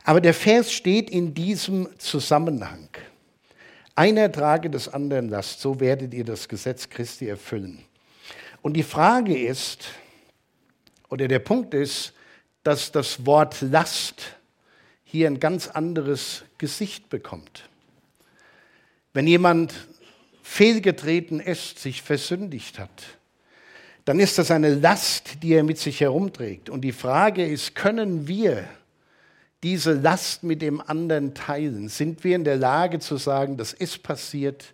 Aber 0.05 0.21
der 0.21 0.33
Vers 0.33 0.71
steht 0.71 1.09
in 1.09 1.33
diesem 1.33 1.89
Zusammenhang. 1.97 2.87
Einer 3.93 4.31
trage 4.31 4.69
des 4.69 4.87
anderen 4.87 5.27
Last, 5.27 5.59
so 5.59 5.81
werdet 5.81 6.13
ihr 6.13 6.23
das 6.23 6.47
Gesetz 6.47 6.88
Christi 6.88 7.27
erfüllen. 7.27 7.79
Und 8.62 8.77
die 8.77 8.84
Frage 8.84 9.38
ist, 9.38 9.89
oder 11.12 11.28
der 11.28 11.39
Punkt 11.39 11.74
ist, 11.74 12.13
dass 12.63 12.91
das 12.91 13.26
Wort 13.26 13.62
Last 13.62 14.38
hier 15.04 15.28
ein 15.28 15.39
ganz 15.39 15.67
anderes 15.67 16.43
Gesicht 16.58 17.10
bekommt. 17.10 17.69
Wenn 19.13 19.28
jemand 19.28 19.74
fehlgetreten 20.41 21.39
ist, 21.41 21.80
sich 21.80 22.02
versündigt 22.02 22.80
hat, 22.80 23.04
dann 24.06 24.19
ist 24.19 24.38
das 24.38 24.52
eine 24.52 24.74
Last, 24.74 25.43
die 25.43 25.54
er 25.54 25.63
mit 25.63 25.78
sich 25.78 26.00
herumträgt. 26.00 26.69
Und 26.69 26.82
die 26.82 26.93
Frage 26.93 27.45
ist, 27.45 27.76
können 27.76 28.28
wir 28.28 28.67
diese 29.63 29.93
Last 29.93 30.43
mit 30.43 30.62
dem 30.62 30.80
anderen 30.82 31.34
teilen? 31.34 31.89
Sind 31.89 32.24
wir 32.24 32.36
in 32.36 32.45
der 32.45 32.56
Lage 32.56 33.00
zu 33.00 33.17
sagen, 33.17 33.58
das 33.58 33.74
ist 33.74 34.02
passiert, 34.02 34.74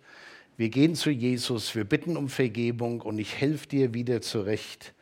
wir 0.56 0.70
gehen 0.70 0.94
zu 0.94 1.10
Jesus, 1.10 1.74
wir 1.74 1.84
bitten 1.84 2.16
um 2.16 2.28
Vergebung 2.28 3.00
und 3.00 3.18
ich 3.18 3.34
helfe 3.34 3.66
dir 3.66 3.92
wieder 3.92 4.22
zurecht 4.22 4.94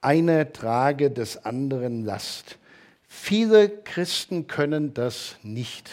einer 0.00 0.52
trage 0.52 1.10
des 1.10 1.44
anderen 1.44 2.04
Last. 2.04 2.58
Viele 3.06 3.68
Christen 3.68 4.46
können 4.46 4.94
das 4.94 5.36
nicht. 5.42 5.90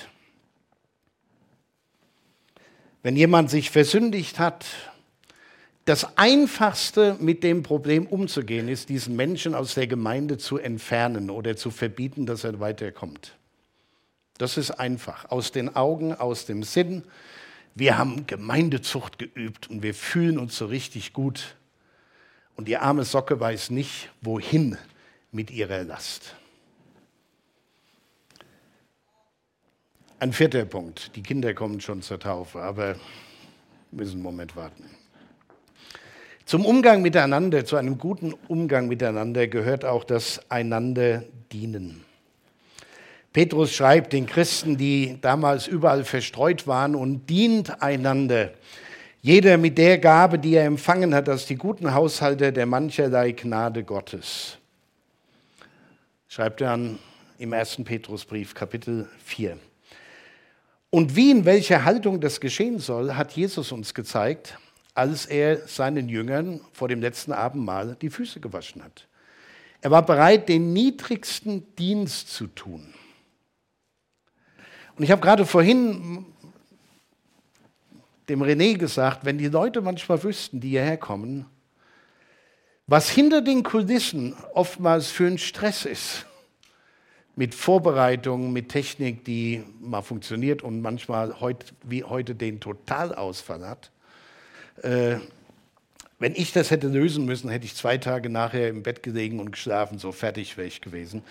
Wenn 3.03 3.15
jemand 3.15 3.49
sich 3.49 3.69
versündigt 3.69 4.39
hat, 4.39 4.65
das 5.85 6.17
Einfachste 6.17 7.15
mit 7.19 7.43
dem 7.43 7.63
Problem 7.63 8.07
umzugehen 8.07 8.67
ist, 8.67 8.89
diesen 8.89 9.15
Menschen 9.15 9.55
aus 9.55 9.75
der 9.75 9.87
Gemeinde 9.87 10.37
zu 10.37 10.57
entfernen 10.57 11.29
oder 11.29 11.55
zu 11.55 11.71
verbieten, 11.71 12.25
dass 12.25 12.43
er 12.43 12.59
weiterkommt. 12.59 13.37
Das 14.37 14.57
ist 14.57 14.71
einfach. 14.71 15.31
Aus 15.31 15.51
den 15.51 15.75
Augen, 15.75 16.13
aus 16.13 16.45
dem 16.45 16.63
Sinn. 16.63 17.03
Wir 17.73 17.97
haben 17.97 18.27
Gemeindezucht 18.27 19.17
geübt 19.17 19.69
und 19.69 19.81
wir 19.83 19.93
fühlen 19.93 20.37
uns 20.37 20.57
so 20.57 20.65
richtig 20.65 21.13
gut. 21.13 21.55
Und 22.57 22.67
die 22.67 22.75
arme 22.75 23.05
Socke 23.05 23.39
weiß 23.39 23.69
nicht, 23.69 24.09
wohin 24.21 24.77
mit 25.31 25.51
ihrer 25.51 25.83
Last. 25.83 26.35
Ein 30.19 30.33
vierter 30.33 30.65
Punkt. 30.65 31.15
Die 31.15 31.21
Kinder 31.21 31.53
kommen 31.53 31.79
schon 31.79 32.01
zur 32.01 32.19
Taufe, 32.19 32.59
aber 32.59 32.95
müssen 33.91 34.13
einen 34.13 34.23
Moment 34.23 34.55
warten. 34.55 34.83
Zum 36.45 36.65
Umgang 36.65 37.03
miteinander, 37.03 37.63
zu 37.63 37.75
einem 37.75 37.99
guten 37.99 38.33
Umgang 38.47 38.87
miteinander 38.87 39.47
gehört 39.47 39.85
auch 39.85 40.03
das 40.03 40.41
einander 40.49 41.23
dienen. 41.51 42.03
Petrus 43.33 43.71
schreibt 43.71 44.13
den 44.13 44.25
Christen, 44.25 44.77
die 44.77 45.19
damals 45.21 45.67
überall 45.67 46.03
verstreut 46.03 46.65
waren, 46.65 46.95
und 46.95 47.29
dient 47.29 47.83
einander. 47.83 48.51
Jeder 49.27 49.57
mit 49.57 49.77
der 49.77 49.97
Gabe, 49.97 50.39
die 50.39 50.55
er 50.55 50.63
empfangen 50.63 51.13
hat, 51.13 51.27
als 51.27 51.45
die 51.45 51.57
guten 51.57 51.93
Haushalter 51.93 52.53
der 52.53 52.65
mancherlei 52.65 53.33
Gnade 53.33 53.83
Gottes. 53.83 54.57
Schreibt 56.29 56.61
er 56.61 56.71
an 56.71 56.97
im 57.37 57.51
1. 57.51 57.81
Petrusbrief, 57.83 58.53
Kapitel 58.53 59.09
4. 59.25 59.57
Und 60.91 61.17
wie 61.17 61.29
in 61.29 61.43
welcher 61.43 61.83
Haltung 61.83 62.21
das 62.21 62.39
geschehen 62.39 62.79
soll, 62.79 63.15
hat 63.15 63.33
Jesus 63.33 63.73
uns 63.73 63.93
gezeigt, 63.93 64.57
als 64.93 65.25
er 65.25 65.67
seinen 65.67 66.07
Jüngern 66.07 66.61
vor 66.71 66.87
dem 66.87 67.01
letzten 67.01 67.33
Abendmahl 67.33 67.97
die 68.01 68.09
Füße 68.09 68.39
gewaschen 68.39 68.81
hat. 68.81 69.09
Er 69.81 69.91
war 69.91 70.05
bereit, 70.05 70.47
den 70.47 70.71
niedrigsten 70.71 71.75
Dienst 71.75 72.29
zu 72.29 72.47
tun. 72.47 72.93
Und 74.95 75.03
ich 75.03 75.11
habe 75.11 75.21
gerade 75.21 75.45
vorhin 75.45 76.25
dem 78.29 78.41
René 78.41 78.77
gesagt, 78.77 79.25
wenn 79.25 79.37
die 79.37 79.47
Leute 79.47 79.81
manchmal 79.81 80.21
wüssten, 80.23 80.59
die 80.59 80.69
hierher 80.69 80.97
kommen, 80.97 81.45
was 82.85 83.09
hinter 83.09 83.41
den 83.41 83.63
Kulissen 83.63 84.35
oftmals 84.53 85.11
für 85.11 85.27
ein 85.27 85.37
Stress 85.37 85.85
ist, 85.85 86.25
mit 87.35 87.53
Vorbereitungen, 87.53 88.51
mit 88.51 88.69
Technik, 88.69 89.23
die 89.23 89.63
mal 89.79 90.01
funktioniert 90.01 90.63
und 90.63 90.81
manchmal 90.81 91.39
heut, 91.39 91.73
wie 91.83 92.03
heute 92.03 92.33
den 92.33 92.59
Totalausfall 92.59 93.67
hat. 93.67 93.91
Äh, 94.81 95.17
wenn 96.17 96.33
ich 96.33 96.51
das 96.51 96.71
hätte 96.71 96.87
lösen 96.87 97.25
müssen, 97.25 97.49
hätte 97.49 97.65
ich 97.65 97.75
zwei 97.75 97.99
Tage 97.99 98.29
nachher 98.29 98.69
im 98.69 98.81
Bett 98.81 99.03
gelegen 99.03 99.39
und 99.39 99.51
geschlafen, 99.51 99.99
so 99.99 100.11
fertig 100.11 100.57
wäre 100.57 100.67
ich 100.67 100.81
gewesen. 100.81 101.21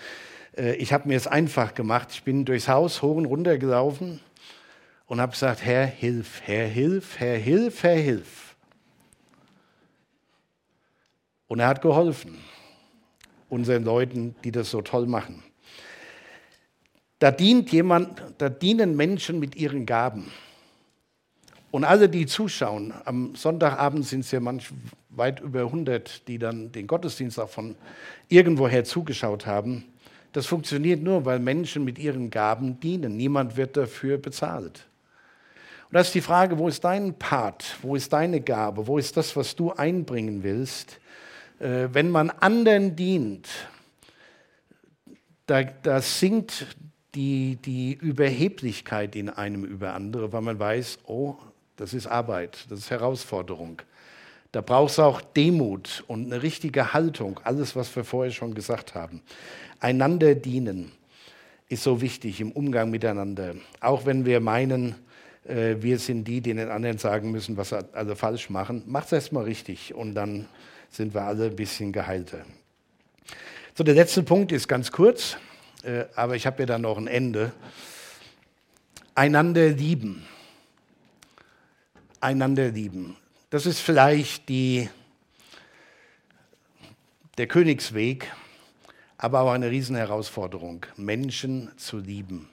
Äh, 0.55 0.75
ich 0.75 0.93
habe 0.93 1.09
mir 1.09 1.17
es 1.17 1.27
einfach 1.27 1.73
gemacht. 1.73 2.09
Ich 2.11 2.23
bin 2.23 2.45
durchs 2.45 2.69
Haus 2.69 3.01
hoch 3.01 3.17
und 3.17 3.25
runter 3.25 3.57
gelaufen 3.57 4.21
und 5.07 5.21
habe 5.21 5.31
gesagt, 5.31 5.63
Herr, 5.63 5.85
hilf, 5.85 6.41
Herr, 6.43 6.67
hilf, 6.67 7.19
Herr, 7.19 7.37
hilf, 7.37 7.83
Herr, 7.83 7.95
hilf. 7.95 8.55
Und 11.47 11.59
er 11.59 11.67
hat 11.67 11.81
geholfen, 11.81 12.37
unseren 13.49 13.83
Leuten, 13.85 14.35
die 14.43 14.51
das 14.51 14.69
so 14.69 14.81
toll 14.81 15.07
machen. 15.07 15.43
Da 17.19 17.31
dient 17.31 17.71
jemand, 17.71 18.21
da 18.37 18.49
dienen 18.49 18.95
Menschen 18.95 19.39
mit 19.39 19.55
ihren 19.55 19.85
Gaben. 19.85 20.29
Und 21.71 21.83
alle, 21.83 22.09
die 22.09 22.25
zuschauen, 22.25 22.93
am 23.05 23.33
Sonntagabend 23.35 24.05
sind 24.05 24.21
es 24.21 24.31
ja 24.31 24.39
manch 24.39 24.69
weit 25.09 25.39
über 25.39 25.61
100, 25.61 26.27
die 26.27 26.37
dann 26.37 26.71
den 26.71 26.85
Gottesdienst 26.85 27.39
auch 27.39 27.49
von 27.49 27.75
irgendwoher 28.29 28.83
zugeschaut 28.83 29.45
haben. 29.45 29.85
Das 30.33 30.45
funktioniert 30.45 31.01
nur, 31.01 31.25
weil 31.25 31.39
Menschen 31.39 31.83
mit 31.83 31.97
ihren 31.97 32.29
Gaben 32.29 32.79
dienen. 32.79 33.17
Niemand 33.17 33.57
wird 33.57 33.77
dafür 33.77 34.17
bezahlt. 34.17 34.85
Und 35.89 35.93
das 35.93 36.07
ist 36.07 36.15
die 36.15 36.21
Frage, 36.21 36.57
wo 36.57 36.67
ist 36.67 36.83
dein 36.83 37.17
Part? 37.17 37.77
Wo 37.81 37.95
ist 37.95 38.11
deine 38.11 38.41
Gabe? 38.41 38.85
Wo 38.85 38.97
ist 38.97 39.15
das, 39.15 39.35
was 39.35 39.55
du 39.55 39.71
einbringen 39.71 40.43
willst? 40.43 40.99
Äh, 41.59 41.87
wenn 41.91 42.09
man 42.09 42.29
anderen 42.29 42.95
dient, 42.95 43.47
da, 45.45 45.63
da 45.63 46.01
sinkt 46.01 46.67
die, 47.15 47.55
die 47.55 47.93
Überheblichkeit 47.93 49.15
in 49.15 49.29
einem 49.29 49.63
über 49.63 49.93
andere, 49.93 50.31
weil 50.33 50.41
man 50.41 50.59
weiß, 50.59 50.99
oh, 51.05 51.35
das 51.77 51.93
ist 51.93 52.05
Arbeit, 52.05 52.65
das 52.69 52.79
ist 52.79 52.91
Herausforderung. 52.91 53.81
Da 54.51 54.61
braucht 54.61 54.91
es 54.91 54.99
auch 54.99 55.21
Demut 55.21 56.03
und 56.07 56.25
eine 56.25 56.43
richtige 56.43 56.93
Haltung, 56.93 57.39
alles, 57.43 57.75
was 57.75 57.95
wir 57.95 58.03
vorher 58.03 58.31
schon 58.31 58.53
gesagt 58.53 58.93
haben. 58.93 59.21
Einander 59.79 60.35
dienen 60.35 60.91
ist 61.69 61.83
so 61.83 62.01
wichtig 62.01 62.41
im 62.41 62.51
Umgang 62.51 62.89
miteinander. 62.89 63.55
Auch 63.79 64.05
wenn 64.05 64.25
wir 64.25 64.39
meinen, 64.39 64.95
äh, 65.47 65.81
wir 65.81 65.99
sind 65.99 66.25
die, 66.25 66.41
die 66.41 66.53
den 66.53 66.69
anderen 66.69 66.97
sagen 66.97 67.31
müssen, 67.31 67.57
was 67.57 67.69
sie 67.69 67.79
alle 67.93 68.15
falsch 68.15 68.49
machen. 68.49 68.83
Macht 68.85 69.07
es 69.07 69.13
erstmal 69.13 69.45
richtig 69.45 69.93
und 69.93 70.15
dann 70.15 70.47
sind 70.89 71.13
wir 71.13 71.21
alle 71.21 71.45
ein 71.45 71.55
bisschen 71.55 71.91
geheilter. 71.91 72.45
So, 73.75 73.83
der 73.83 73.95
letzte 73.95 74.23
Punkt 74.23 74.51
ist 74.51 74.67
ganz 74.67 74.91
kurz, 74.91 75.37
äh, 75.83 76.05
aber 76.15 76.35
ich 76.35 76.45
habe 76.45 76.63
ja 76.63 76.65
dann 76.65 76.81
noch 76.81 76.97
ein 76.97 77.07
Ende. 77.07 77.51
Einander 79.15 79.69
lieben. 79.69 80.25
Einander 82.19 82.69
lieben. 82.69 83.15
Das 83.49 83.65
ist 83.65 83.79
vielleicht 83.79 84.49
die, 84.49 84.89
der 87.37 87.47
Königsweg, 87.47 88.31
aber 89.17 89.41
auch 89.41 89.51
eine 89.51 89.69
Riesenherausforderung, 89.69 90.85
Menschen 90.97 91.71
zu 91.77 91.99
lieben. 91.99 92.49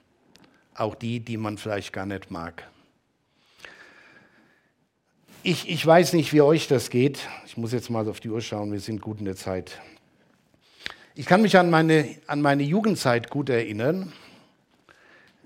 Auch 0.75 0.95
die, 0.95 1.21
die 1.21 1.37
man 1.37 1.59
vielleicht 1.59 1.93
gar 1.93 2.07
nicht 2.07 2.31
mag. 2.31 2.65
Ich, 5.47 5.69
ich 5.69 5.85
weiß 5.85 6.15
nicht, 6.15 6.33
wie 6.33 6.41
euch 6.41 6.69
das 6.69 6.89
geht. 6.89 7.19
Ich 7.45 7.59
muss 7.59 7.71
jetzt 7.71 7.91
mal 7.91 8.09
auf 8.09 8.19
die 8.19 8.31
Uhr 8.31 8.41
schauen, 8.41 8.73
wir 8.73 8.81
sind 8.81 9.03
gut 9.03 9.19
in 9.19 9.27
der 9.27 9.37
Zeit. 9.37 9.79
Ich 11.15 11.27
kann 11.27 11.43
mich 11.43 11.59
an 11.59 11.69
meine, 11.69 12.17
an 12.27 12.41
meine 12.41 12.63
Jugendzeit 12.63 13.29
gut 13.29 13.51
erinnern, 13.51 14.11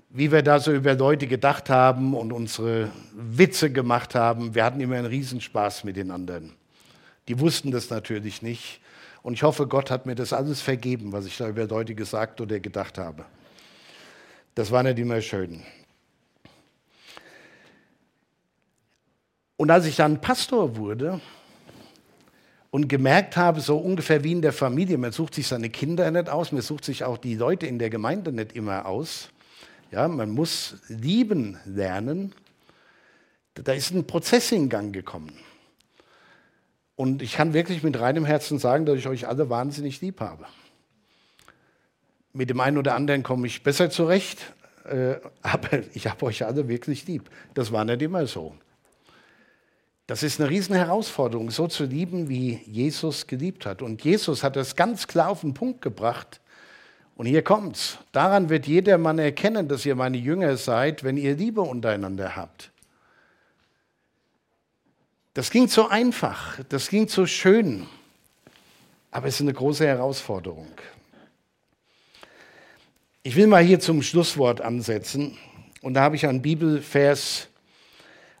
wie 0.09 0.31
wir 0.31 0.41
da 0.41 0.61
so 0.61 0.71
über 0.71 0.93
Leute 0.93 1.27
gedacht 1.27 1.69
haben 1.69 2.13
und 2.13 2.31
unsere 2.31 2.91
Witze 3.11 3.73
gemacht 3.73 4.15
haben. 4.15 4.55
Wir 4.55 4.63
hatten 4.63 4.79
immer 4.79 4.95
einen 4.95 5.07
Riesenspaß 5.07 5.83
mit 5.83 5.97
den 5.97 6.11
anderen. 6.11 6.53
Die 7.27 7.37
wussten 7.37 7.69
das 7.69 7.89
natürlich 7.89 8.41
nicht. 8.41 8.79
Und 9.21 9.33
ich 9.33 9.43
hoffe, 9.43 9.67
Gott 9.67 9.91
hat 9.91 10.05
mir 10.05 10.15
das 10.15 10.31
alles 10.31 10.61
vergeben, 10.61 11.11
was 11.11 11.25
ich 11.25 11.35
da 11.35 11.49
über 11.49 11.67
Leute 11.67 11.93
gesagt 11.93 12.39
oder 12.39 12.61
gedacht 12.61 12.97
habe. 12.97 13.25
Das 14.55 14.71
war 14.71 14.81
nicht 14.81 14.97
immer 14.97 15.19
schön. 15.19 15.61
Und 19.59 19.71
als 19.71 19.85
ich 19.85 19.97
dann 19.97 20.21
Pastor 20.21 20.77
wurde 20.77 21.19
und 22.71 22.87
gemerkt 22.87 23.35
habe, 23.35 23.59
so 23.59 23.77
ungefähr 23.77 24.23
wie 24.23 24.31
in 24.31 24.41
der 24.41 24.53
Familie, 24.53 24.97
man 24.97 25.11
sucht 25.11 25.35
sich 25.35 25.47
seine 25.47 25.69
Kinder 25.69 26.09
nicht 26.11 26.29
aus, 26.29 26.53
man 26.53 26.61
sucht 26.61 26.85
sich 26.85 27.03
auch 27.03 27.17
die 27.17 27.35
Leute 27.35 27.67
in 27.67 27.77
der 27.77 27.89
Gemeinde 27.89 28.31
nicht 28.31 28.53
immer 28.53 28.85
aus. 28.85 29.27
Ja, 29.91 30.07
man 30.07 30.29
muss 30.29 30.77
lieben 30.87 31.59
lernen. 31.65 32.33
Da 33.53 33.73
ist 33.73 33.91
ein 33.91 34.07
Prozess 34.07 34.49
in 34.53 34.69
Gang 34.69 34.93
gekommen. 34.93 35.33
Und 36.95 37.21
ich 37.21 37.33
kann 37.33 37.53
wirklich 37.53 37.83
mit 37.83 37.99
reinem 37.99 38.23
Herzen 38.23 38.59
sagen, 38.59 38.85
dass 38.85 38.97
ich 38.97 39.09
euch 39.09 39.27
alle 39.27 39.49
wahnsinnig 39.49 39.99
lieb 39.99 40.21
habe. 40.21 40.45
Mit 42.31 42.49
dem 42.49 42.61
einen 42.61 42.77
oder 42.77 42.95
anderen 42.95 43.23
komme 43.23 43.45
ich 43.45 43.61
besser 43.61 43.89
zurecht, 43.89 44.53
äh, 44.85 45.15
aber 45.41 45.81
ich 45.93 46.07
habe 46.07 46.27
euch 46.27 46.45
alle 46.45 46.69
wirklich 46.69 47.05
lieb. 47.07 47.29
Das 47.55 47.73
war 47.73 47.83
nicht 47.83 48.01
immer 48.01 48.25
so. 48.25 48.55
Das 50.09 50.23
ist 50.23 50.41
eine 50.41 50.49
riesen 50.49 50.73
Herausforderung, 50.73 51.51
so 51.51 51.67
zu 51.67 51.83
lieben, 51.83 52.29
wie 52.29 52.61
Jesus 52.65 53.27
geliebt 53.27 53.67
hat. 53.67 53.83
Und 53.83 54.03
Jesus 54.03 54.41
hat 54.41 54.55
das 54.55 54.75
ganz 54.75 55.05
klar 55.05 55.29
auf 55.29 55.41
den 55.41 55.53
Punkt 55.53 55.83
gebracht. 55.83 56.41
Und 57.15 57.27
hier 57.27 57.43
kommt's. 57.43 57.99
Daran 58.11 58.49
wird 58.49 58.65
jeder 58.65 58.97
Mann 58.97 59.19
erkennen, 59.19 59.67
dass 59.67 59.85
ihr 59.85 59.93
meine 59.93 60.17
Jünger 60.17 60.57
seid, 60.57 61.03
wenn 61.03 61.15
ihr 61.15 61.35
Liebe 61.35 61.61
untereinander 61.61 62.35
habt. 62.35 62.71
Das 65.35 65.51
ging 65.51 65.67
so 65.67 65.87
einfach, 65.87 66.57
das 66.69 66.89
ging 66.89 67.07
so 67.07 67.27
schön, 67.27 67.85
aber 69.11 69.27
es 69.27 69.35
ist 69.35 69.41
eine 69.41 69.53
große 69.53 69.85
Herausforderung. 69.85 70.71
Ich 73.21 73.35
will 73.35 73.45
mal 73.45 73.61
hier 73.61 73.79
zum 73.79 74.01
Schlusswort 74.01 74.59
ansetzen 74.59 75.37
und 75.83 75.93
da 75.93 76.01
habe 76.01 76.15
ich 76.15 76.25
einen 76.25 76.41
Bibelvers 76.41 77.48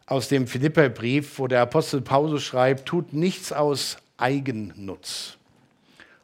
aus 0.09 0.27
dem 0.27 0.47
Philipperbrief, 0.47 1.37
wo 1.37 1.47
der 1.47 1.61
Apostel 1.61 2.01
Paulus 2.01 2.43
schreibt, 2.43 2.87
tut 2.87 3.13
nichts 3.13 3.53
aus 3.53 3.97
Eigennutz 4.17 5.37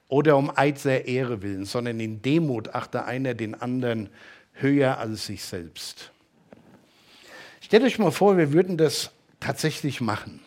oder 0.07 0.37
um 0.37 0.51
eitler 0.55 1.05
Ehre 1.05 1.43
willen, 1.43 1.65
sondern 1.65 1.99
in 1.99 2.21
Demut 2.21 2.73
achte 2.73 3.05
einer 3.05 3.35
den 3.35 3.53
anderen 3.53 4.09
höher 4.53 4.97
als 4.97 5.27
sich 5.27 5.43
selbst. 5.43 6.11
Stellt 7.61 7.83
euch 7.83 7.99
mal 7.99 8.11
vor, 8.11 8.37
wir 8.37 8.53
würden 8.53 8.77
das 8.77 9.11
tatsächlich 9.39 10.01
machen. 10.01 10.39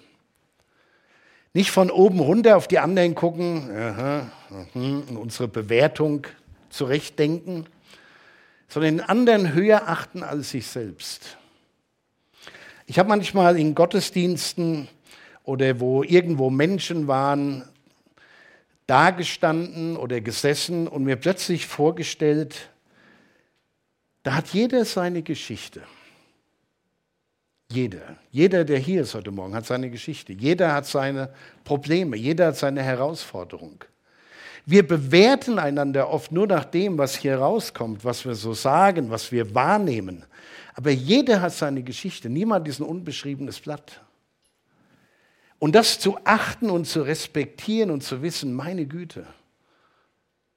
Nicht 1.55 1.71
von 1.71 1.91
oben 1.91 2.19
runter 2.19 2.57
auf 2.57 2.67
die 2.67 2.79
anderen 2.81 3.15
gucken 3.15 3.71
aha, 3.71 4.31
und 4.75 5.17
unsere 5.17 5.49
Bewertung 5.49 6.27
zurechtdenken, 6.71 7.67
sondern 8.69 8.99
den 8.99 9.05
anderen 9.05 9.55
höher 9.55 9.89
achten 9.89 10.23
als 10.23 10.51
sich 10.51 10.67
selbst. 10.67 11.39
Ich 12.91 12.99
habe 12.99 13.11
manchmal 13.11 13.59
in 13.59 13.75
Gottesdiensten 13.75 14.89
oder 15.45 15.79
wo 15.79 16.03
irgendwo 16.03 16.49
Menschen 16.49 17.07
waren, 17.07 17.69
dagestanden 18.87 19.99
oder 19.99 20.23
gesessen 20.23 20.89
und 20.89 21.05
mir 21.05 21.17
plötzlich 21.17 21.67
vorgestellt, 21.67 22.71
da 24.23 24.37
hat 24.37 24.49
jeder 24.55 24.87
seine 24.87 25.21
Geschichte. 25.21 25.83
Jeder. 27.71 28.17
Jeder, 28.31 28.65
der 28.65 28.79
hier 28.79 29.03
ist 29.03 29.15
heute 29.15 29.33
Morgen, 29.33 29.55
hat 29.55 29.67
seine 29.67 29.91
Geschichte. 29.91 30.33
Jeder 30.33 30.73
hat 30.73 30.87
seine 30.87 31.29
Probleme. 31.65 32.17
Jeder 32.17 32.47
hat 32.47 32.57
seine 32.57 32.83
Herausforderung. 32.83 33.85
Wir 34.65 34.89
bewerten 34.89 35.59
einander 35.59 36.09
oft 36.09 36.33
nur 36.33 36.47
nach 36.47 36.65
dem, 36.65 36.97
was 36.97 37.17
hier 37.17 37.37
rauskommt, 37.37 38.03
was 38.03 38.25
wir 38.25 38.35
so 38.35 38.55
sagen, 38.55 39.11
was 39.11 39.31
wir 39.31 39.55
wahrnehmen. 39.55 40.25
Aber 40.79 40.93
jeder 40.93 41.41
hat 41.41 41.53
seine 41.53 41.83
Geschichte. 41.83 42.31
Niemand 42.31 42.69
ist 42.69 42.79
ein 42.79 42.85
unbeschriebenes 42.85 43.59
Blatt. 43.59 44.01
Und 45.59 45.75
das 45.75 45.99
zu 45.99 46.19
achten 46.23 46.71
und 46.71 46.85
zu 46.85 47.03
respektieren 47.03 47.91
und 47.91 48.05
zu 48.05 48.23
wissen, 48.23 48.55
meine 48.55 48.87
Güte, 48.87 49.27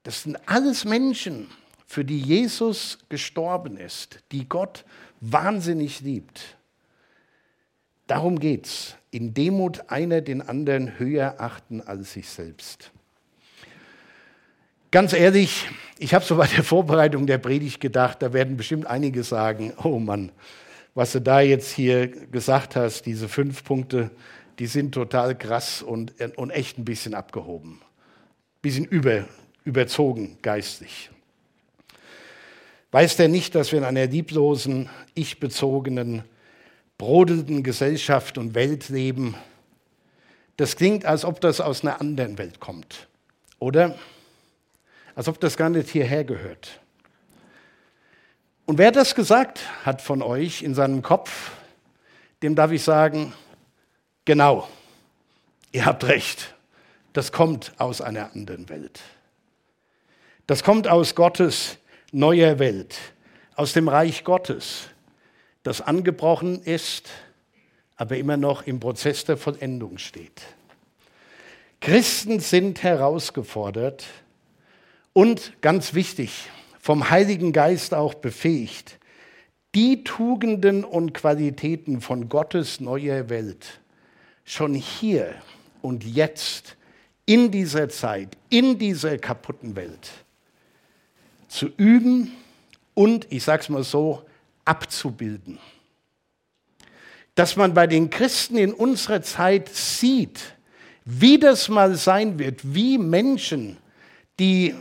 das 0.03 0.21
sind 0.21 0.37
alles 0.47 0.85
Menschen, 0.85 1.47
für 1.87 2.05
die 2.05 2.19
Jesus 2.19 2.99
gestorben 3.09 3.77
ist, 3.77 4.19
die 4.31 4.47
Gott 4.47 4.85
wahnsinnig 5.21 6.01
liebt. 6.01 6.55
Darum 8.05 8.37
geht's. 8.37 8.93
In 9.09 9.33
Demut 9.33 9.89
einer 9.89 10.21
den 10.21 10.43
anderen 10.43 10.99
höher 10.99 11.41
achten 11.41 11.81
als 11.81 12.13
sich 12.13 12.29
selbst. 12.29 12.91
Ganz 14.91 15.13
ehrlich, 15.13 15.69
ich 15.99 16.13
habe 16.13 16.25
so 16.25 16.35
bei 16.35 16.47
der 16.47 16.65
Vorbereitung 16.65 17.25
der 17.25 17.37
Predigt 17.37 17.79
gedacht, 17.79 18.21
da 18.21 18.33
werden 18.33 18.57
bestimmt 18.57 18.87
einige 18.87 19.23
sagen, 19.23 19.71
oh 19.81 19.99
Mann, 19.99 20.33
was 20.95 21.13
du 21.13 21.21
da 21.21 21.39
jetzt 21.39 21.71
hier 21.71 22.09
gesagt 22.09 22.75
hast, 22.75 23.05
diese 23.05 23.29
fünf 23.29 23.63
Punkte, 23.63 24.11
die 24.59 24.65
sind 24.65 24.91
total 24.91 25.37
krass 25.37 25.81
und, 25.81 26.13
und 26.35 26.49
echt 26.49 26.77
ein 26.77 26.83
bisschen 26.83 27.13
abgehoben. 27.13 27.79
Ein 27.81 28.61
bisschen 28.61 28.83
über, 28.83 29.23
überzogen 29.63 30.37
geistig. 30.41 31.09
Weiß 32.91 33.15
der 33.15 33.29
nicht, 33.29 33.55
dass 33.55 33.71
wir 33.71 33.79
in 33.79 33.85
einer 33.85 34.07
lieblosen, 34.07 34.89
ich-bezogenen, 35.13 36.23
brodelnden 36.97 37.63
Gesellschaft 37.63 38.37
und 38.37 38.55
Welt 38.55 38.89
leben? 38.89 39.35
Das 40.57 40.75
klingt, 40.75 41.05
als 41.05 41.23
ob 41.23 41.39
das 41.39 41.61
aus 41.61 41.81
einer 41.81 42.01
anderen 42.01 42.37
Welt 42.37 42.59
kommt, 42.59 43.07
oder? 43.57 43.95
Als 45.15 45.27
ob 45.27 45.39
das 45.39 45.57
gar 45.57 45.69
nicht 45.69 45.89
hierher 45.89 46.23
gehört. 46.23 46.79
Und 48.65 48.77
wer 48.77 48.91
das 48.91 49.15
gesagt 49.15 49.61
hat 49.83 50.01
von 50.01 50.21
euch 50.21 50.61
in 50.61 50.75
seinem 50.75 51.01
Kopf, 51.01 51.51
dem 52.41 52.55
darf 52.55 52.71
ich 52.71 52.83
sagen, 52.83 53.33
genau, 54.25 54.67
ihr 55.71 55.85
habt 55.85 56.05
recht, 56.05 56.55
das 57.13 57.31
kommt 57.31 57.73
aus 57.77 58.01
einer 58.01 58.33
anderen 58.33 58.69
Welt. 58.69 59.01
Das 60.47 60.63
kommt 60.63 60.87
aus 60.87 61.15
Gottes 61.15 61.77
neuer 62.11 62.59
Welt, 62.59 62.97
aus 63.55 63.73
dem 63.73 63.87
Reich 63.87 64.23
Gottes, 64.23 64.89
das 65.63 65.81
angebrochen 65.81 66.61
ist, 66.63 67.09
aber 67.95 68.17
immer 68.17 68.37
noch 68.37 68.65
im 68.65 68.79
Prozess 68.79 69.25
der 69.25 69.37
Vollendung 69.37 69.97
steht. 69.97 70.41
Christen 71.79 72.39
sind 72.39 72.83
herausgefordert 72.83 74.05
und 75.13 75.53
ganz 75.61 75.93
wichtig, 75.93 76.49
vom 76.79 77.09
Heiligen 77.09 77.53
Geist 77.53 77.93
auch 77.93 78.13
befähigt, 78.13 78.97
die 79.75 80.03
Tugenden 80.03 80.83
und 80.83 81.13
Qualitäten 81.13 82.01
von 82.01 82.27
Gottes 82.27 82.79
neuer 82.79 83.29
Welt 83.29 83.79
schon 84.43 84.73
hier 84.73 85.35
und 85.81 86.03
jetzt 86.03 86.75
in 87.25 87.51
dieser 87.51 87.87
Zeit, 87.89 88.37
in 88.49 88.77
dieser 88.77 89.17
kaputten 89.17 89.75
Welt 89.75 90.11
zu 91.47 91.67
üben 91.77 92.31
und, 92.93 93.27
ich 93.29 93.43
sage 93.43 93.61
es 93.61 93.69
mal 93.69 93.83
so, 93.83 94.23
abzubilden. 94.65 95.59
Dass 97.35 97.55
man 97.55 97.73
bei 97.73 97.87
den 97.87 98.09
Christen 98.09 98.57
in 98.57 98.73
unserer 98.73 99.21
Zeit 99.21 99.69
sieht, 99.69 100.55
wie 101.05 101.39
das 101.39 101.69
mal 101.69 101.95
sein 101.95 102.37
wird, 102.39 102.59
wie 102.75 102.97
Menschen, 102.97 103.77
die 104.39 104.75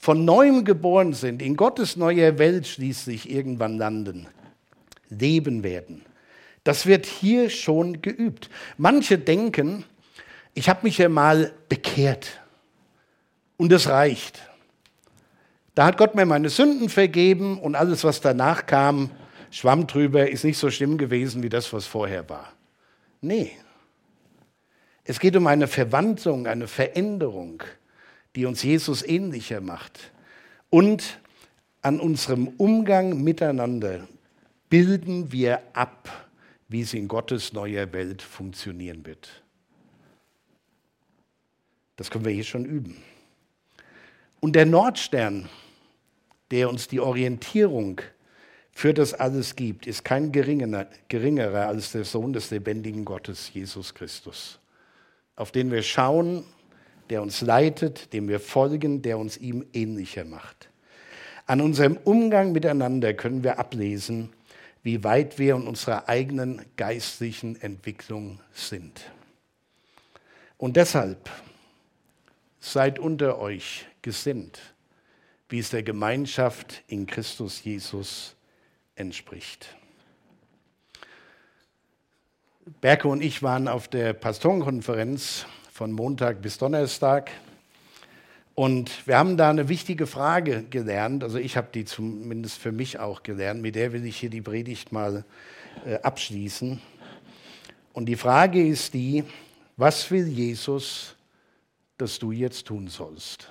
von 0.00 0.24
neuem 0.24 0.64
geboren 0.64 1.12
sind, 1.12 1.42
in 1.42 1.56
Gottes 1.56 1.94
neuer 1.94 2.38
Welt 2.38 2.66
schließlich 2.66 3.30
irgendwann 3.30 3.76
landen, 3.76 4.26
leben 5.10 5.62
werden. 5.62 6.06
Das 6.64 6.86
wird 6.86 7.04
hier 7.04 7.50
schon 7.50 8.00
geübt. 8.00 8.48
Manche 8.78 9.18
denken, 9.18 9.84
ich 10.54 10.70
habe 10.70 10.80
mich 10.84 10.96
ja 10.96 11.10
mal 11.10 11.52
bekehrt 11.68 12.40
und 13.58 13.70
es 13.72 13.88
reicht. 13.88 14.40
Da 15.74 15.84
hat 15.84 15.98
Gott 15.98 16.14
mir 16.14 16.24
meine 16.24 16.48
Sünden 16.48 16.88
vergeben 16.88 17.60
und 17.60 17.74
alles, 17.74 18.02
was 18.02 18.22
danach 18.22 18.64
kam, 18.64 19.10
schwamm 19.50 19.86
drüber, 19.86 20.30
ist 20.30 20.44
nicht 20.44 20.56
so 20.56 20.70
schlimm 20.70 20.96
gewesen 20.96 21.42
wie 21.42 21.50
das, 21.50 21.74
was 21.74 21.84
vorher 21.84 22.26
war. 22.30 22.50
Nee. 23.20 23.52
Es 25.04 25.20
geht 25.20 25.36
um 25.36 25.46
eine 25.46 25.66
Verwandlung, 25.66 26.46
eine 26.46 26.68
Veränderung 26.68 27.62
die 28.36 28.46
uns 28.46 28.62
Jesus 28.62 29.02
ähnlicher 29.02 29.60
macht. 29.60 30.12
Und 30.68 31.18
an 31.82 32.00
unserem 32.00 32.48
Umgang 32.48 33.22
miteinander 33.22 34.06
bilden 34.68 35.32
wir 35.32 35.62
ab, 35.72 36.30
wie 36.68 36.82
es 36.82 36.94
in 36.94 37.08
Gottes 37.08 37.52
neuer 37.52 37.92
Welt 37.92 38.22
funktionieren 38.22 39.04
wird. 39.04 39.42
Das 41.96 42.10
können 42.10 42.24
wir 42.24 42.32
hier 42.32 42.44
schon 42.44 42.64
üben. 42.64 43.02
Und 44.40 44.54
der 44.54 44.66
Nordstern, 44.66 45.48
der 46.50 46.70
uns 46.70 46.88
die 46.88 47.00
Orientierung 47.00 48.00
für 48.72 48.94
das 48.94 49.12
alles 49.12 49.56
gibt, 49.56 49.86
ist 49.86 50.04
kein 50.04 50.32
geringerer, 50.32 50.86
geringerer 51.08 51.66
als 51.66 51.92
der 51.92 52.04
Sohn 52.04 52.32
des 52.32 52.50
lebendigen 52.50 53.04
Gottes, 53.04 53.52
Jesus 53.52 53.92
Christus, 53.94 54.60
auf 55.36 55.50
den 55.50 55.70
wir 55.70 55.82
schauen 55.82 56.44
der 57.10 57.22
uns 57.22 57.40
leitet, 57.40 58.12
dem 58.12 58.28
wir 58.28 58.40
folgen, 58.40 59.02
der 59.02 59.18
uns 59.18 59.36
ihm 59.36 59.66
ähnlicher 59.72 60.24
macht. 60.24 60.70
An 61.46 61.60
unserem 61.60 61.96
Umgang 61.96 62.52
miteinander 62.52 63.12
können 63.12 63.42
wir 63.42 63.58
ablesen, 63.58 64.32
wie 64.82 65.04
weit 65.04 65.38
wir 65.38 65.56
in 65.56 65.66
unserer 65.66 66.08
eigenen 66.08 66.64
geistlichen 66.76 67.60
Entwicklung 67.60 68.40
sind. 68.52 69.02
Und 70.56 70.76
deshalb 70.76 71.28
seid 72.60 72.98
unter 72.98 73.38
euch 73.38 73.86
gesinnt, 74.02 74.60
wie 75.48 75.58
es 75.58 75.70
der 75.70 75.82
Gemeinschaft 75.82 76.82
in 76.86 77.06
Christus 77.06 77.64
Jesus 77.64 78.36
entspricht. 78.94 79.74
Berke 82.80 83.08
und 83.08 83.22
ich 83.22 83.42
waren 83.42 83.66
auf 83.66 83.88
der 83.88 84.12
Pastorenkonferenz 84.12 85.46
von 85.80 85.92
Montag 85.92 86.42
bis 86.42 86.58
Donnerstag. 86.58 87.30
Und 88.54 89.06
wir 89.06 89.16
haben 89.16 89.38
da 89.38 89.48
eine 89.48 89.70
wichtige 89.70 90.06
Frage 90.06 90.62
gelernt, 90.64 91.24
also 91.24 91.38
ich 91.38 91.56
habe 91.56 91.68
die 91.72 91.86
zumindest 91.86 92.58
für 92.58 92.70
mich 92.70 92.98
auch 92.98 93.22
gelernt, 93.22 93.62
mit 93.62 93.76
der 93.76 93.94
will 93.94 94.04
ich 94.04 94.18
hier 94.18 94.28
die 94.28 94.42
Predigt 94.42 94.92
mal 94.92 95.24
äh, 95.86 95.94
abschließen. 96.02 96.82
Und 97.94 98.06
die 98.10 98.16
Frage 98.16 98.62
ist 98.62 98.92
die, 98.92 99.24
was 99.78 100.10
will 100.10 100.28
Jesus, 100.28 101.16
dass 101.96 102.18
du 102.18 102.30
jetzt 102.30 102.66
tun 102.66 102.88
sollst? 102.88 103.50